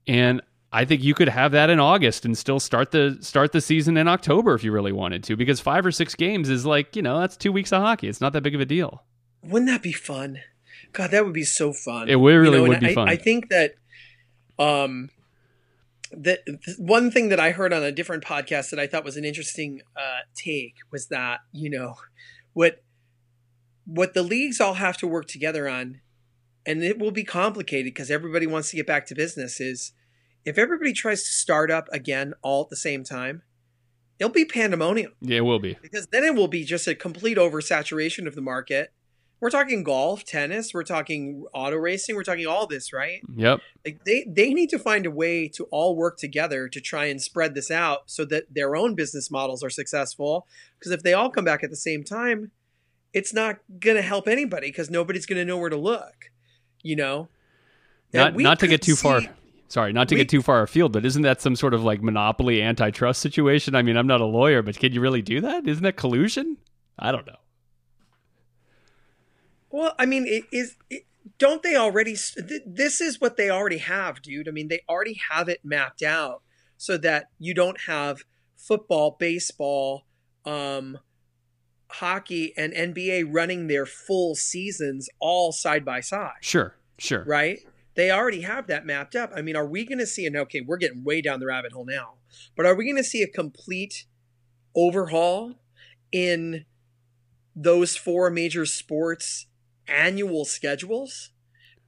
[0.09, 0.43] And
[0.73, 3.97] I think you could have that in August and still start the start the season
[3.97, 7.03] in October if you really wanted to, because five or six games is like, you
[7.03, 8.09] know, that's two weeks of hockey.
[8.09, 9.05] It's not that big of a deal.
[9.43, 10.41] Wouldn't that be fun?
[10.93, 12.09] God, that would be so fun.
[12.09, 13.09] It really you know, would be I, fun.
[13.09, 13.75] I think that
[14.59, 15.11] um
[16.11, 16.39] the
[16.79, 19.83] one thing that I heard on a different podcast that I thought was an interesting
[19.97, 21.97] uh, take was that you know
[22.53, 22.83] what
[23.85, 26.01] what the leagues all have to work together on,
[26.67, 29.61] and it will be complicated because everybody wants to get back to business.
[29.61, 29.93] Is
[30.49, 33.43] if everybody tries to start up again all at the same time,
[34.19, 35.13] it'll be pandemonium.
[35.21, 38.41] Yeah, it will be because then it will be just a complete oversaturation of the
[38.41, 38.93] market,
[39.41, 43.21] we're talking golf, tennis, we're talking auto racing, we're talking all this, right?
[43.37, 43.61] Yep.
[43.85, 47.23] Like they they need to find a way to all work together to try and
[47.23, 50.47] spread this out so that their own business models are successful.
[50.79, 52.51] Because if they all come back at the same time,
[53.13, 56.31] it's not going to help anybody because nobody's going to know where to look.
[56.83, 57.29] You know.
[58.13, 59.21] Not not to get too see, far.
[59.69, 62.03] Sorry, not to we, get too far afield, but isn't that some sort of like
[62.03, 63.75] monopoly antitrust situation?
[63.75, 65.69] I mean, I'm not a lawyer, but can you really do that?
[65.69, 66.57] Isn't that collusion?
[66.99, 67.37] I don't know.
[69.71, 70.77] Well, I mean, it is.
[70.89, 71.05] It,
[71.39, 72.17] don't they already?
[72.67, 74.49] This is what they already have, dude.
[74.49, 76.43] I mean, they already have it mapped out
[76.79, 78.23] so that you don't have
[78.57, 80.07] football, baseball,
[80.47, 80.99] um,
[81.91, 86.39] hockey, and NBA running their full seasons all side by side.
[86.41, 87.25] Sure, sure.
[87.25, 87.61] Right?
[87.99, 89.33] They already have that mapped up.
[89.35, 90.61] I mean, are we going to see an okay?
[90.61, 92.15] We're getting way down the rabbit hole now,
[92.55, 94.05] but are we going to see a complete
[94.77, 95.55] overhaul
[96.13, 96.65] in
[97.57, 99.47] those four major sports
[99.89, 101.31] annual schedules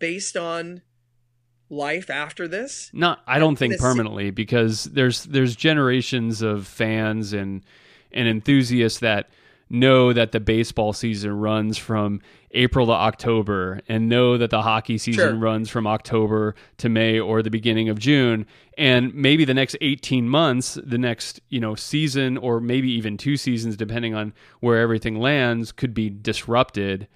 [0.00, 0.82] based on
[1.68, 2.90] life after this?
[2.92, 7.64] No, I don't think permanently see- because there's there's generations of fans and
[8.10, 9.30] and enthusiasts that
[9.70, 14.98] know that the baseball season runs from April to October and know that the hockey
[14.98, 15.34] season sure.
[15.36, 18.44] runs from October to May or the beginning of June
[18.76, 23.36] and maybe the next 18 months the next you know season or maybe even two
[23.36, 27.06] seasons depending on where everything lands could be disrupted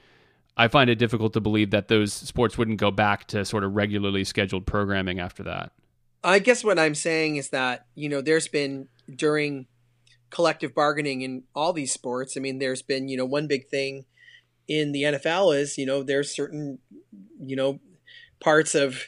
[0.56, 3.74] I find it difficult to believe that those sports wouldn't go back to sort of
[3.74, 5.72] regularly scheduled programming after that.
[6.22, 9.66] I guess what I'm saying is that, you know, there's been during
[10.34, 14.04] collective bargaining in all these sports, I mean, there's been, you know, one big thing
[14.66, 16.80] in the NFL is, you know, there's certain,
[17.40, 17.78] you know,
[18.40, 19.04] parts of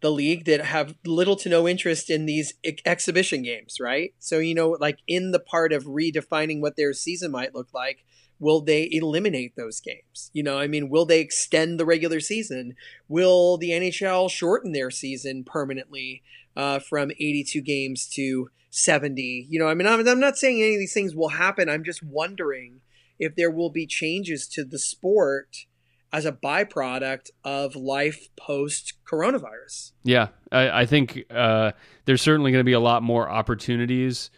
[0.00, 4.14] the league that have little to no interest in these ex- exhibition games, right?
[4.20, 8.04] So, you know, like in the part of redefining what their season might look like,
[8.38, 10.30] will they eliminate those games?
[10.32, 12.74] You know, I mean, will they extend the regular season?
[13.08, 16.22] Will the NHL shorten their season permanently
[16.56, 19.46] uh, from 82 games to 70?
[19.48, 21.68] You know, I mean, I'm, I'm not saying any of these things will happen.
[21.68, 22.80] I'm just wondering
[23.18, 25.66] if there will be changes to the sport
[26.12, 29.92] as a byproduct of life post coronavirus.
[30.04, 31.72] Yeah, I, I think uh,
[32.06, 34.30] there's certainly going to be a lot more opportunities.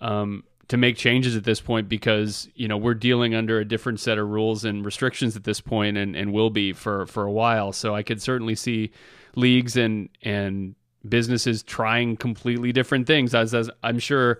[0.00, 4.00] Um, to make changes at this point because you know we're dealing under a different
[4.00, 7.30] set of rules and restrictions at this point and, and will be for for a
[7.30, 8.90] while so i could certainly see
[9.36, 10.74] leagues and and
[11.08, 14.38] businesses trying completely different things as, as i'm sure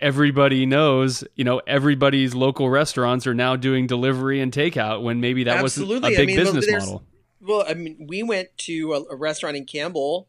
[0.00, 5.44] everybody knows you know everybody's local restaurants are now doing delivery and takeout when maybe
[5.44, 6.00] that Absolutely.
[6.00, 7.02] wasn't a big I mean, business model
[7.40, 10.26] well i mean we went to a, a restaurant in campbell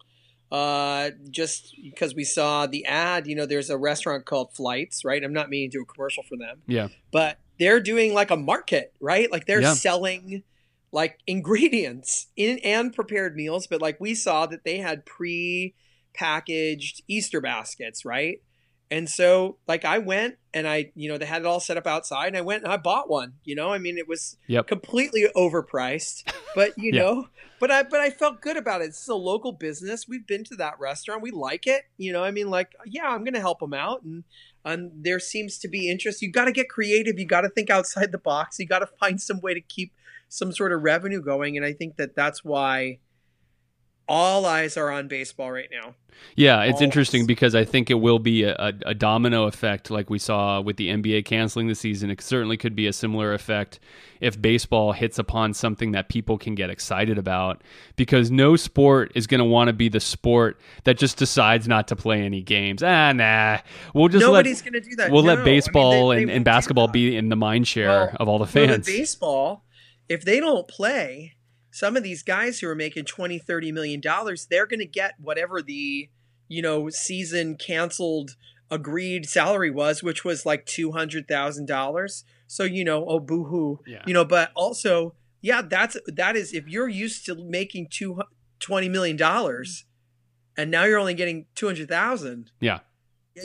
[0.54, 5.24] uh, just because we saw the ad, you know, there's a restaurant called Flights, right?
[5.24, 6.62] I'm not meaning to do a commercial for them.
[6.68, 6.90] Yeah.
[7.12, 9.32] But they're doing like a market, right?
[9.32, 9.74] Like they're yeah.
[9.74, 10.44] selling
[10.94, 17.42] like ingredients in and prepared meals, but like we saw that they had pre-packaged Easter
[17.42, 18.38] baskets, right?
[18.92, 21.88] And so like I went and I, you know, they had it all set up
[21.88, 23.74] outside and I went and I bought one, you know?
[23.74, 24.68] I mean, it was Yep.
[24.68, 27.02] completely overpriced, but you Yeah.
[27.02, 27.28] know,
[27.60, 28.90] but I but I felt good about it.
[28.90, 30.08] It's a local business.
[30.08, 31.24] We've been to that restaurant.
[31.24, 32.24] We like it, you know?
[32.24, 34.26] I mean, like yeah, I'm going to help them out and
[34.64, 36.22] and there seems to be interest.
[36.22, 37.18] You got to get creative.
[37.18, 38.60] You got to think outside the box.
[38.60, 39.92] You got to find some way to keep
[40.34, 42.98] some sort of revenue going and I think that that's why
[44.08, 45.96] all eyes are on baseball right now.
[46.36, 47.28] Yeah, it's All interesting else.
[47.28, 50.76] because I think it will be a, a, a domino effect like we saw with
[50.78, 52.10] the NBA canceling the season.
[52.12, 53.80] It certainly could be a similar effect
[54.20, 57.62] if baseball hits upon something that people can get excited about
[57.96, 61.88] because no sport is going to want to be the sport that just decides not
[61.88, 62.84] to play any games.
[62.84, 63.60] Ah, nah.
[63.94, 65.12] We'll just Nobody's let, going to do that.
[65.12, 67.68] we'll No, I let mean, baseball they- they and, and basketball be in the mind
[67.68, 68.86] share Well, of all the Well, fans.
[68.86, 69.64] the baseball,
[70.10, 71.36] if they don't play,
[71.72, 75.16] some of these guys who are making 20, 30 million dollars, they're going to get
[75.20, 76.10] whatever the,
[76.48, 78.36] you know, season canceled
[78.70, 82.24] agreed salary was, which was like $200,000.
[82.48, 83.78] So, you know, oh boohoo.
[83.88, 84.04] Yeah.
[84.06, 88.22] You know, but also, yeah, that's that is if you're used to making two,
[88.60, 89.86] 20 million dollars
[90.56, 92.80] and now you're only getting 200,000, yeah.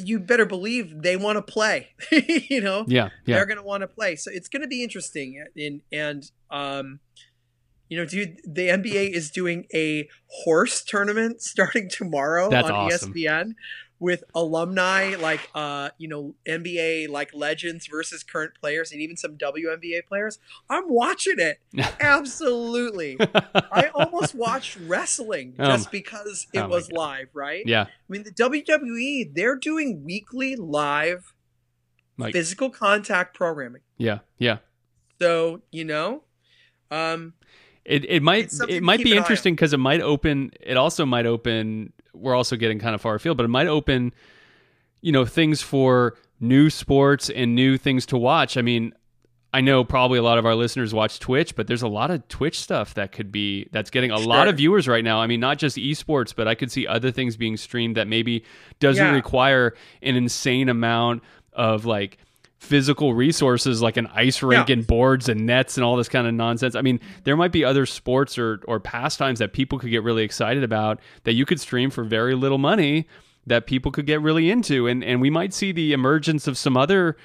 [0.04, 2.84] You better believe they want to play, you know?
[2.86, 3.10] Yeah.
[3.24, 3.36] Yeah.
[3.36, 4.16] they're going to want to play.
[4.16, 5.44] So it's going to be interesting.
[5.56, 7.00] And and um,
[7.88, 10.08] you know, dude, the NBA is doing a
[10.44, 13.12] horse tournament starting tomorrow That's on awesome.
[13.12, 13.54] ESPN
[14.00, 19.36] with alumni like uh, you know, NBA like legends versus current players and even some
[19.36, 20.38] WNBA players.
[20.70, 21.58] I'm watching it.
[22.00, 23.16] Absolutely.
[23.20, 27.64] I almost watched wrestling Oh just my- because it oh was live, right?
[27.66, 27.82] yeah.
[27.84, 31.34] I mean, the WWE, they're doing weekly live
[32.16, 33.82] Like- physical contact programming.
[33.96, 34.18] Yeah.
[34.38, 34.58] Yeah.
[35.20, 36.22] So, you know,
[36.90, 37.34] um,
[37.84, 39.24] It it might it might be an eye on.
[39.24, 40.52] interesting because it might open.
[40.60, 41.92] It also might open.
[42.18, 44.12] We're also getting kind of far afield, but it might open,
[45.00, 48.56] you know, things for new sports and new things to watch.
[48.56, 48.92] I mean,
[49.52, 52.26] I know probably a lot of our listeners watch Twitch, but there's a lot of
[52.28, 55.20] Twitch stuff that could be that's getting a lot of viewers right now.
[55.20, 58.44] I mean, not just esports, but I could see other things being streamed that maybe
[58.78, 59.14] doesn't Yeah.
[59.14, 61.22] require an insane amount
[61.54, 62.18] of like
[62.58, 64.72] physical resources like an ice rink Yeah.
[64.74, 66.74] and boards and nets and all this kind of nonsense.
[66.74, 70.24] I mean, there might be other sports or or pastimes that people could get really
[70.24, 73.06] excited about that you could stream for very little money
[73.46, 76.76] that people could get really into and and we might see the emergence of some
[76.76, 77.16] other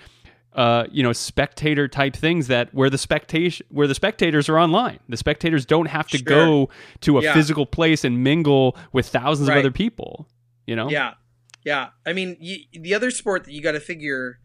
[0.55, 4.99] uh, you know, spectator type things that where the spectation where the spectators are online.
[5.09, 6.25] The spectators don't have to Sure.
[6.25, 6.69] go
[7.01, 7.33] to a Yeah.
[7.33, 10.29] physical place and mingle with thousands of other people.
[10.67, 10.89] You know?
[10.91, 11.15] yeah,
[11.65, 11.87] yeah.
[12.05, 14.37] I mean, y the other sport that you got to figure.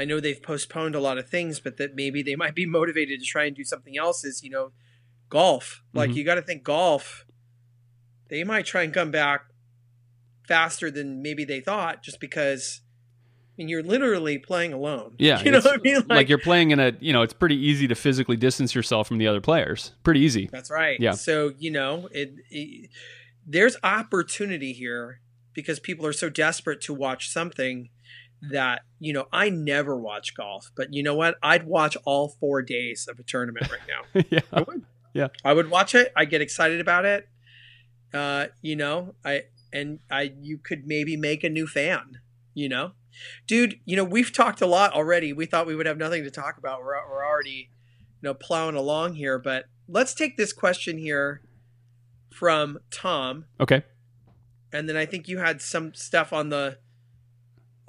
[0.00, 3.20] I know they've postponed a lot of things, but that maybe they might be motivated
[3.20, 4.24] to try and do something else.
[4.24, 4.72] Is you know,
[5.28, 5.82] golf.
[5.92, 6.14] Like Mhm.
[6.16, 7.26] you got to think golf.
[8.28, 9.42] They might try and come back
[10.46, 12.80] faster than maybe they thought, just because.
[13.52, 15.16] I mean, you're literally playing alone.
[15.18, 16.02] Yeah, you know what I mean.
[16.08, 19.18] like, you're playing in a you know it's pretty easy to physically distance yourself from
[19.18, 20.98] the other players pretty easy That's right.
[20.98, 21.12] Yeah.
[21.12, 22.88] So you know, it, it
[23.46, 25.20] there's opportunity here
[25.52, 27.90] because people are so desperate to watch something
[28.42, 31.36] that you know I never watch golf, but you know what?
[31.42, 34.22] I'd watch all four days of a tournament right now.
[34.30, 34.84] yeah I would.
[35.12, 35.28] Yeah.
[35.44, 36.12] I would watch it.
[36.16, 37.28] I get excited about it.
[38.14, 42.20] Uh, you know, I and I you could maybe make a new fan.
[42.54, 42.92] You know,
[43.46, 43.80] dude.
[43.84, 45.32] You know we've talked a lot already.
[45.32, 46.80] We thought we would have nothing to talk about.
[46.80, 47.70] We're we're already
[48.20, 51.42] you know plowing along here, but let's take this question here
[52.30, 53.82] from Tom, okay
[54.72, 56.78] and then I think you had some stuff on the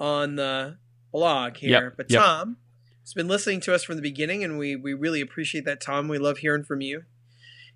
[0.02, 0.78] on the
[1.14, 1.86] blog here.
[1.86, 2.22] Yep, But yep.
[2.22, 2.58] Tom
[3.04, 6.08] has been listening to us from the beginning, and we we really appreciate that, Tom.
[6.08, 7.04] We love hearing from you.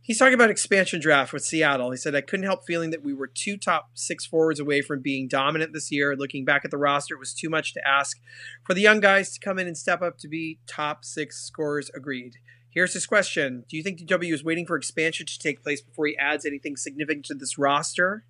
[0.01, 1.89] He's talking about expansion draft with Seattle.
[1.89, 5.01] He said, I couldn't help feeling that we were two top six forwards away from
[5.01, 6.15] being dominant this year.
[6.15, 8.19] Looking back at the roster, it was too much to ask
[8.63, 11.89] for the young guys to come in and step up to be top six scorers.
[11.95, 12.35] Agreed.
[12.69, 16.05] Here's his question Do you think DW is waiting for expansion to take place before
[16.05, 18.25] he adds anything significant to this roster?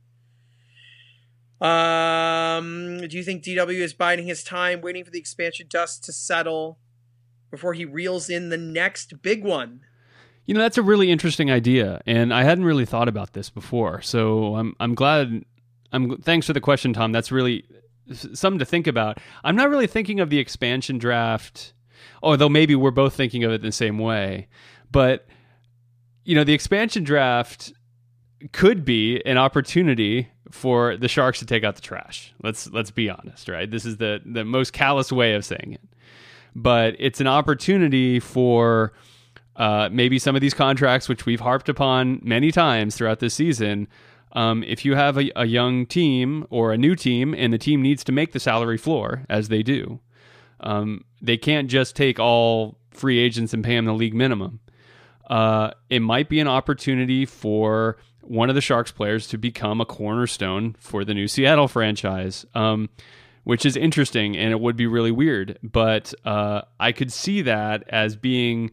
[1.61, 6.13] Um, do you think DW is biding his time, waiting for the expansion dust to
[6.13, 6.79] settle
[7.49, 9.81] before he reels in the next big one?
[10.45, 14.01] you know that's a really interesting idea and i hadn't really thought about this before
[14.01, 15.43] so i'm i'm glad
[15.91, 17.65] i'm thanks for the question tom that's really
[18.33, 21.73] something to think about i'm not really thinking of the expansion draft
[22.21, 24.47] although maybe we're both thinking of it the same way
[24.91, 25.27] but
[26.23, 27.73] you know the expansion draft
[28.51, 32.33] could be an opportunity for the sharks to take out the trash.
[32.41, 33.69] Let's let's be honest right?
[33.69, 35.81] This is the the most callous way of saying it.
[36.55, 38.93] But it's an opportunity for
[39.57, 43.87] uh, maybe some of these contracts, which we've harped upon many times throughout this season,
[44.31, 47.81] um, if you have a, a, young team or a new team and the team
[47.81, 50.01] needs to make the salary floor, as they do,
[50.59, 54.59] um, they can't just take all free agents and pay them the league minimum.
[55.29, 57.97] Uh, it might be an opportunity for
[58.27, 62.45] one of the Sharks players to become a cornerstone for the new Seattle franchise.
[62.53, 62.89] Um,
[63.45, 65.57] which is interesting and it would be really weird.
[65.63, 68.71] But uh, I could see that as being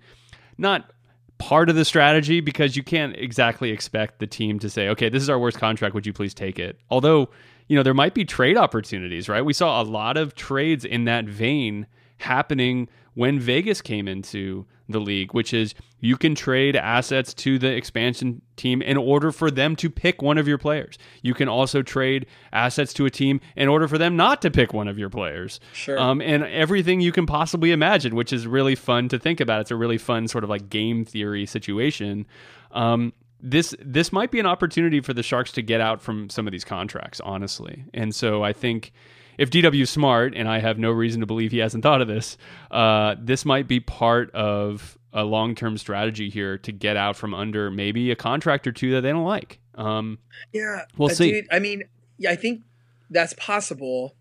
[0.58, 0.90] not
[1.38, 5.22] part of the strategy because you can't exactly expect the team to say, okay, this
[5.22, 5.94] is our worst contract.
[5.94, 6.78] Would you please take it?
[6.88, 7.28] Although,
[7.68, 9.44] you know, there might be trade opportunities, right?
[9.44, 11.86] We saw a lot of trades in that vein
[12.18, 17.68] happening when Vegas came into the league, which is you can trade assets to the
[17.68, 20.98] expansion team in order for them to pick one of your players.
[21.22, 24.72] You can also trade assets to a team in order for them not to pick
[24.72, 25.60] one of your players.
[25.72, 25.98] Sure.
[25.98, 29.62] Um, and everything you can possibly imagine, which is really fun to think about.
[29.62, 32.26] It's a really fun sort of like game theory situation.
[32.72, 36.46] Um, this this might be an opportunity for the Sharks to get out from some
[36.46, 37.84] of these contracts, honestly.
[37.92, 38.92] And so I think
[39.38, 42.08] if DW is smart, and I have no reason to believe he hasn't thought of
[42.08, 42.36] this,
[42.70, 47.34] uh, this might be part of a long term strategy here to get out from
[47.34, 49.58] under maybe a contract or two that they don't like.
[49.74, 50.18] Um,
[50.52, 51.32] yeah, we'll uh, see.
[51.32, 51.84] Dude, I mean,
[52.18, 52.62] yeah, I think
[53.10, 54.16] that's possible.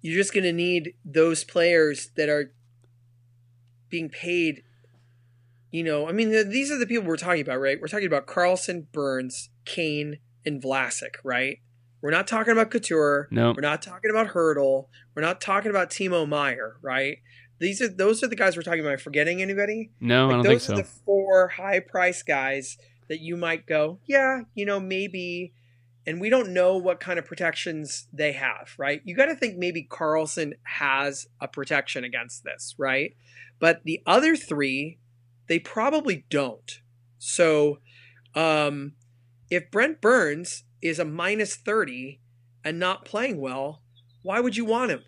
[0.00, 2.52] You're just going to need those players that are
[3.88, 4.62] being paid.
[5.70, 7.80] You know, I mean, the, these are the people we're talking about, right?
[7.80, 11.58] We're talking about Karlsson, Burns, Kane, and Vlasic, right?
[12.04, 13.28] We're not talking about Couture.
[13.30, 13.54] No.
[13.56, 14.88] We're not talking about Hertl.
[15.14, 17.16] We're not talking about Timo Meier, right?
[17.60, 18.90] These are those are the guys we're talking about.
[18.90, 19.90] Am I forgetting anybody?
[20.00, 20.72] No, like, I don't those think so.
[20.72, 22.76] Those are the four high price guys
[23.08, 25.54] that you might go, yeah, you know, maybe.
[26.06, 29.00] And we don't know what kind of protections they have, right?
[29.06, 33.16] You got to think maybe Karlsson has a protection against this, right?
[33.58, 34.98] But the other three,
[35.46, 36.80] they probably don't.
[37.16, 37.78] So,
[38.34, 38.92] um,
[39.48, 42.20] if Brent Burns is a minus 30
[42.62, 43.82] and not playing well,
[44.22, 45.02] why would you want him?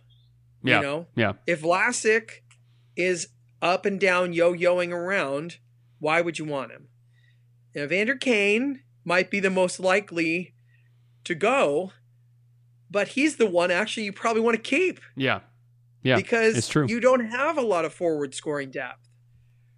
[0.64, 0.76] Yeah.
[0.78, 1.06] You know?
[1.14, 1.32] Yeah.
[1.46, 2.40] If Vlasic
[2.96, 3.28] is
[3.62, 5.58] up and down yo-yoing around,
[6.00, 6.88] why would you want him?
[7.74, 10.54] Now, Evander Kane might be the most likely
[11.24, 11.92] to go,
[12.90, 15.40] but he's the one actually you probably want to keep Yeah.
[16.02, 16.16] Yeah.
[16.16, 16.86] because it's true.
[16.88, 19.08] you don't have a lot of forward scoring depth.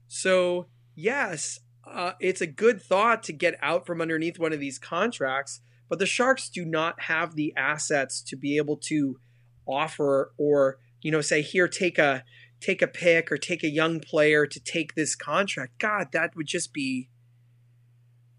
[0.06, 4.78] So, yes, uh, it's a good thought to get out from underneath one of these
[4.78, 9.18] contracts, but the Sharks do not have the assets to be able to
[9.66, 12.24] offer or, you know, say, here, take a
[12.60, 15.78] take a pick or take a young player to take this contract.
[15.78, 17.08] God, that would just be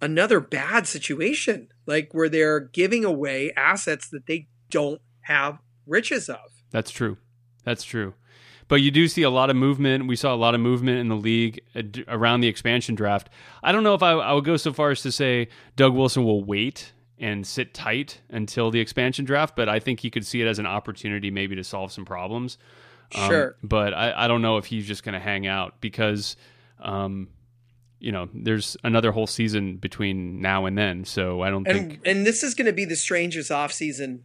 [0.02, 1.70] another bad situation.
[1.86, 6.64] Like where they're giving away assets that they don't have riches of.
[6.72, 7.18] That's true.
[7.64, 8.14] That's true.
[8.68, 10.08] But you do see a lot of movement.
[10.08, 11.62] We saw a lot of movement in the league
[12.08, 13.30] around the expansion draft.
[13.64, 16.24] I don't know if I, I would go so far as to say Doug Wilson
[16.24, 20.41] will wait and sit tight until the expansion draft, but I think he could see
[20.41, 22.57] it as an opportunity maybe to solve some problems.
[23.15, 23.55] Um, Sure.
[23.63, 26.36] But I, I don't know if he's just going to hang out because,
[26.80, 27.28] um,
[27.99, 31.03] you know, there's another whole season between now and then.
[31.05, 32.01] So I don't and think.
[32.05, 34.22] and this is going to be the strangest offseason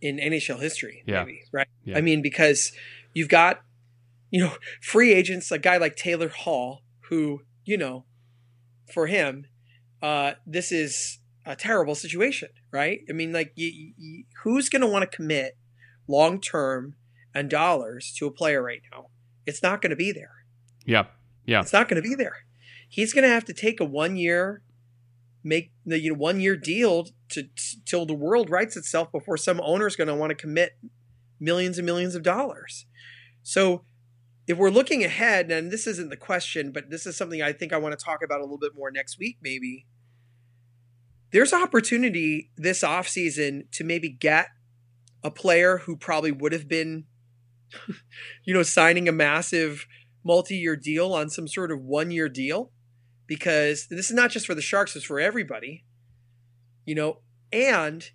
[0.00, 1.24] in NHL history, Yeah.
[1.24, 1.68] maybe, right?
[1.84, 1.98] Yeah.
[1.98, 2.72] I mean, because
[3.14, 3.62] you've got,
[4.30, 4.52] you know,
[4.82, 8.04] free agents, a guy like Taylor Hall, who, you know,
[8.92, 9.46] for him,
[10.02, 13.00] uh, this is a terrible situation, right?
[13.08, 15.56] I mean, like, you, you, who's going to want to commit
[16.08, 16.96] long term
[17.34, 19.06] and dollars to a player right now?
[19.46, 20.44] It's not going to be there.
[20.84, 21.06] Yeah.
[21.46, 21.60] Yeah.
[21.60, 22.36] It's not going to be there.
[22.88, 24.62] He's going to have to take a one year,
[25.44, 29.36] make the you know one year deal to t- till the world rights itself before
[29.36, 30.78] some owner is going to want to commit
[31.38, 32.86] millions and millions of dollars.
[33.42, 33.84] So
[34.46, 37.72] if we're looking ahead, and this isn't the question, but this is something I think
[37.72, 39.86] I want to talk about a little bit more next week, maybe.
[41.36, 44.46] There's an opportunity this offseason to maybe get
[45.22, 47.04] a player who probably would have been,
[48.44, 49.86] you know, signing a massive
[50.24, 52.72] multi-year deal on some sort of one-year deal
[53.26, 55.84] because this is not just for the Sharks, it's for everybody.
[56.86, 57.20] You know,
[57.52, 58.08] and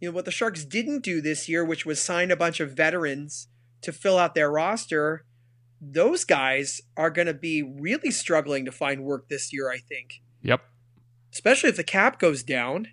[0.00, 2.76] you know what the Sharks didn't do this year, which was sign a bunch of
[2.76, 3.48] veterans
[3.82, 5.26] to fill out their roster.
[5.80, 10.22] Those guys are going to be really struggling to find work this year, I think.
[10.42, 10.60] Yep.
[11.34, 12.88] Especially if the cap goes down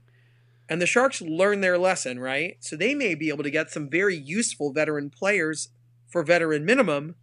[0.67, 2.57] and the Sharks learn their lesson, right?
[2.59, 5.69] So they may be able to get some very useful veteran players
[6.09, 7.15] for veteran minimum,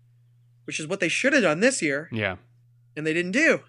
[0.65, 2.37] which is what they should have done this year Yeah.
[2.97, 3.61] and they didn't do.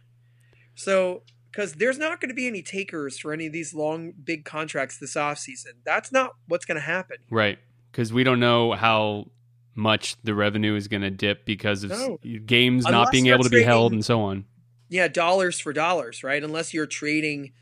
[0.75, 4.45] So, because there's not going to be any takers for any of these long, big
[4.45, 5.73] contracts this offseason.
[5.83, 7.17] That's not what's going to happen.
[7.29, 7.57] Right.
[7.91, 9.31] Because we don't know how
[9.75, 12.19] much the revenue is going to dip because of No.
[12.45, 14.45] games not being able to be held and so on.
[14.89, 16.43] Yeah, dollars for dollars, right?
[16.43, 17.53] Unless you're trading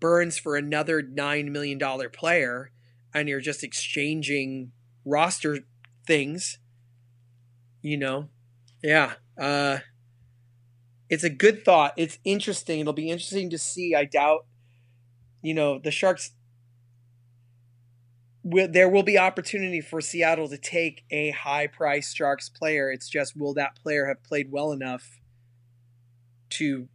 [0.00, 2.70] Burns for another nine million dollar player,
[3.12, 4.70] and you're just exchanging
[5.04, 5.60] roster
[6.06, 6.58] things.
[7.82, 8.28] You know,
[8.82, 9.14] yeah.
[9.40, 9.78] Uh,
[11.08, 11.94] it's a good thought.
[11.96, 12.80] It's interesting.
[12.80, 13.94] It'll be interesting to see.
[13.94, 14.44] I doubt,
[15.42, 16.32] you know, the Sharks.
[18.44, 22.92] Will, there will be opportunity for Seattle to take a high price Sharks player.
[22.92, 25.18] It's just will that player have played well enough
[26.50, 26.88] to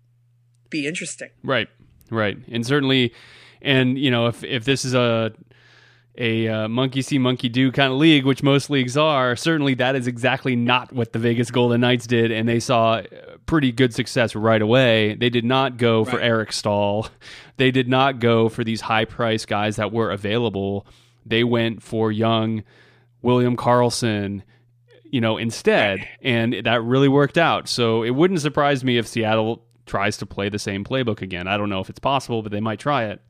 [0.69, 1.29] be interesting?
[1.43, 1.67] Right,
[2.09, 3.13] right, and certainly,
[3.61, 5.33] and you know, if if this is a
[6.17, 9.95] a uh, monkey see monkey do kind of league, which most leagues are, certainly that
[9.95, 13.03] is exactly not what the Vegas Golden Knights did, and they saw uh,
[13.45, 15.15] pretty good success right away.
[15.15, 17.07] They did not go for Eric Staal.
[17.57, 20.87] They did not go for these high price guys that were available.
[21.23, 22.63] They went for young
[23.21, 24.41] William Karlsson,
[25.13, 27.69] you know, instead, and that really worked out.
[27.69, 31.47] So it wouldn't surprise me if Seattle tries to play the same playbook again.
[31.47, 33.21] I don't know if it's possible, but they might try it.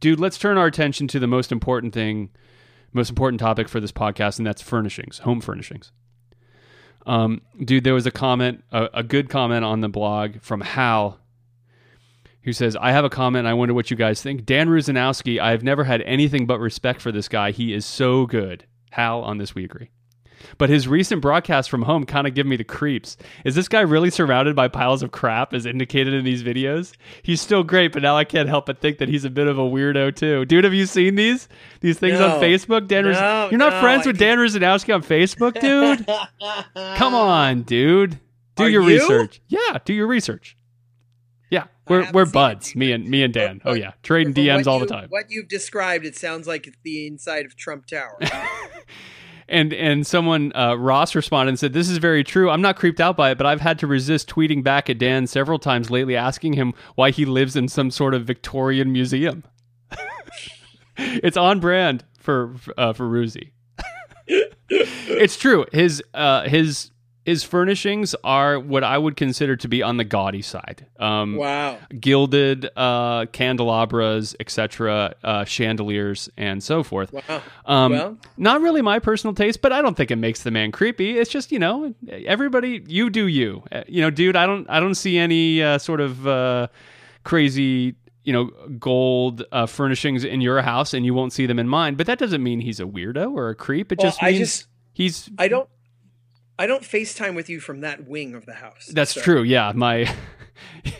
[0.00, 2.30] Dude, let's turn our attention to the most important thing,
[2.94, 5.92] most important topic for this podcast, and that's furnishings, home furnishings.
[7.04, 11.18] Um, dude, there was a comment, a, a good comment on the blog from Hal,
[12.44, 13.46] who says, I have a comment.
[13.46, 14.46] I wonder what you guys think.
[14.46, 17.50] Dan Rusanowsky, I've never had anything but respect for this guy.
[17.50, 18.64] He is so good.
[18.92, 19.90] Hal, on this we agree.
[20.58, 23.16] But his recent broadcast from home kind of give me the creeps.
[23.44, 26.92] Is this guy really surrounded by piles of crap as indicated in these videos?
[27.22, 29.58] He's still great, but now I can't help but think that he's a bit of
[29.58, 30.44] a weirdo too.
[30.44, 31.48] Dude, have you seen these?
[31.80, 32.88] These things on Facebook?
[32.88, 36.06] Dan No, You're not no, friends I with Dan Rusanowsky on Facebook, dude?
[36.96, 38.18] Come on, dude.
[38.56, 39.00] Do Are your you?
[39.00, 39.40] research.
[39.48, 40.56] Yeah, do your research.
[41.50, 42.74] Yeah, we're we're buds.
[42.74, 43.60] Me and me and Dan.
[43.64, 45.06] Oh yeah, trading DMs all the time.
[45.10, 48.18] What you've described, it sounds like it's the inside of Trump Tower.
[49.48, 52.50] And and someone uh, Ross responded and said, "This is very true.
[52.50, 55.26] I'm not creeped out by it, but I've had to resist tweeting back at Dan
[55.26, 59.44] several times lately, asking him why he lives in some sort of Victorian museum.
[60.96, 63.50] it's on brand for uh, for Ruzi.
[64.68, 65.66] it's true.
[65.72, 66.90] His uh, his
[67.24, 70.86] his furnishings are what I would consider to be on the gaudy side.
[70.98, 71.78] Um, wow.
[71.98, 77.12] Gilded uh, candelabras, etc., uh, chandeliers, and so forth.
[77.12, 77.42] Wow.
[77.64, 80.70] Um, Well- not really my personal taste, but I don't think it makes the man
[80.70, 81.18] creepy.
[81.18, 83.62] It's just you know, everybody, you do you.
[83.72, 86.66] Uh, You know, dude, I don't, I don't see any uh, sort of uh,
[87.22, 87.94] crazy,
[88.24, 88.46] you know,
[88.78, 91.94] gold uh, furnishings in your house, and you won't see them in mine.
[91.94, 93.92] But that doesn't mean he's a weirdo or a creep.
[93.92, 95.30] It Well, just I means just- he's.
[95.38, 95.68] I don't.
[96.58, 98.86] I don't FaceTime with you from that wing of the house.
[98.92, 99.42] That's so- true.
[99.42, 100.12] Yeah, my.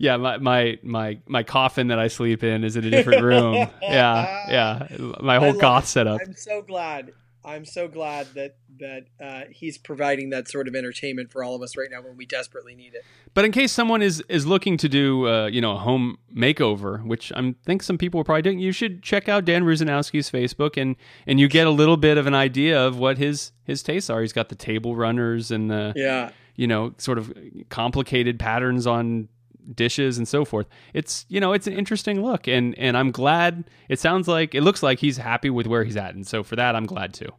[0.00, 3.54] Yeah, my, my my my coffin that I sleep in is in a different room.
[3.82, 4.96] yeah, yeah.
[5.20, 5.88] My whole goth it.
[5.88, 6.20] setup.
[6.24, 7.12] I'm so glad.
[7.48, 11.62] I'm so glad that that uh, he's providing that sort of entertainment for all of
[11.62, 13.02] us right now when we desperately need it.
[13.34, 17.04] But in case someone is is looking to do uh, you know a home makeover,
[17.04, 20.80] which I think some people are probably doing, you should check out Dan Rusanowsky's Facebook
[20.80, 20.96] and
[21.26, 24.20] and you get a little bit of an idea of what his his tastes are.
[24.20, 26.30] He's got the table runners and the Yeah.
[26.56, 27.32] you know sort of
[27.70, 29.28] complicated patterns on
[29.74, 30.66] dishes and so forth.
[30.94, 33.64] It's you know it's an interesting look and and I'm glad.
[33.88, 36.56] It sounds like it looks like he's happy with where he's at, and so for
[36.56, 37.30] that I'm glad too.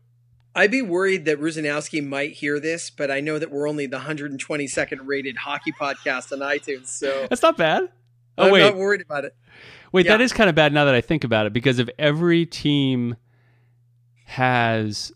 [0.56, 4.00] I'd be worried that Rusanowsky might hear this, but I know that we're only the
[4.00, 7.90] 122nd rated hockey podcast on iTunes, so That's not bad.
[8.38, 9.36] Oh I'm wait, not worried about it.
[9.92, 10.26] Wait, that Yeah.
[10.26, 13.16] is kind of bad now that I think about it because if every team
[14.26, 15.12] has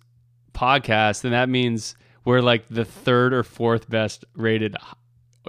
[0.53, 1.95] podcasts, then that means
[2.26, 4.76] we're like the third or fourth best rated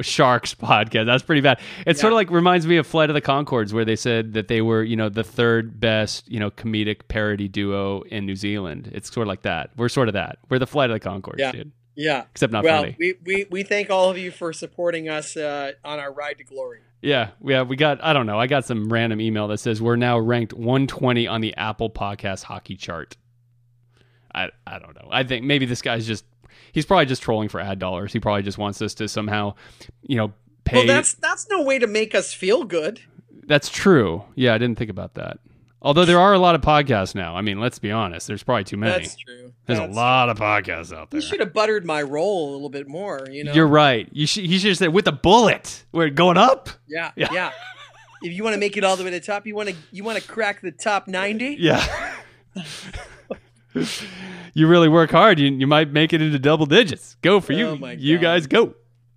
[0.01, 1.07] Sharks podcast.
[1.07, 1.61] That's pretty bad.
[1.87, 4.49] It sort of like reminds me of Flight of the Conchords, where they said that
[4.49, 8.91] they were, you know, the third best, you know, comedic parody duo in New Zealand.
[8.93, 9.71] It's sort of like that.
[9.77, 10.39] We're sort of that.
[10.49, 11.53] We're the Flight of the Conchords, Yeah.
[11.53, 11.73] dude.
[11.97, 12.25] Yeah.
[12.33, 12.97] Except not well, funny.
[12.99, 16.45] we, we we thank all of you for supporting us uh, on our ride to
[16.45, 16.81] glory.
[17.03, 18.03] Yeah, yeah, we got.
[18.03, 18.41] I don't know.
[18.41, 22.43] I got some random email that says we're now ranked 120 on the Apple Podcast
[22.43, 23.17] hockey chart.
[24.35, 25.09] I I don't know.
[25.11, 26.25] I think maybe this guy's just.
[26.73, 28.13] He's probably just trolling for ad dollars.
[28.13, 29.55] He probably just wants us to somehow,
[30.03, 30.33] you know,
[30.65, 30.79] pay.
[30.79, 33.01] Well, that's that's no way to make us feel good.
[33.47, 34.25] That's true.
[34.35, 35.39] Yeah, I didn't think about that.
[35.83, 37.37] Although there are a lot of podcasts now.
[37.37, 38.27] I mean, let's be honest.
[38.27, 39.03] There's probably too many.
[39.03, 39.53] That's true.
[39.67, 41.21] There's That's a lot of podcasts out there.
[41.21, 43.27] You should have buttered my roll a little bit more.
[43.31, 43.53] You know.
[43.53, 44.09] You're right.
[44.11, 44.45] You should.
[44.45, 45.85] He should have said with a bullet.
[45.93, 46.71] We're going up.
[46.89, 47.29] Yeah, Yeah.
[47.33, 47.53] yeah.
[48.23, 49.75] if you want to make it all the way to the top, you want to
[49.93, 51.57] you want to crack the top ninety.
[51.61, 51.85] Yeah.
[54.55, 57.17] you really work hard, you, you might make it into double digits.
[57.23, 57.69] Go for you.
[57.69, 58.75] Oh my You guys go.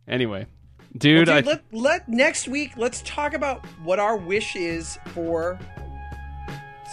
[0.07, 0.47] Anyway,
[0.79, 4.97] Well, dude, dude, I, let let next week let's talk about what our wish is
[5.07, 5.59] for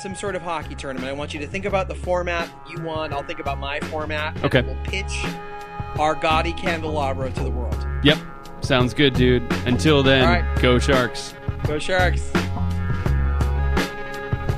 [0.03, 1.09] some sort of hockey tournament.
[1.09, 3.13] I want you to think about the format you want.
[3.13, 4.35] I'll think about my format.
[4.37, 4.63] and Okay.
[4.63, 5.25] We'll pitch
[5.99, 7.87] our gaudy candelabra to the world.
[8.03, 8.19] yep,
[8.61, 9.43] Sounds good, dude.
[9.67, 10.61] Until then, All right.
[10.63, 11.35] go Sharks.
[11.67, 12.31] Go Sharks.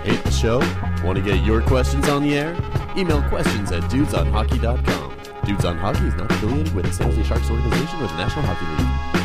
[0.05, 0.59] Hate the show?
[1.05, 2.55] Want to get your questions on the air?
[2.97, 5.13] Email questions at dudesonhockey.com.
[5.45, 8.45] Dudes on Hockey is not affiliated with the San Jose Sharks organization or the National
[8.47, 9.16] Hockey League.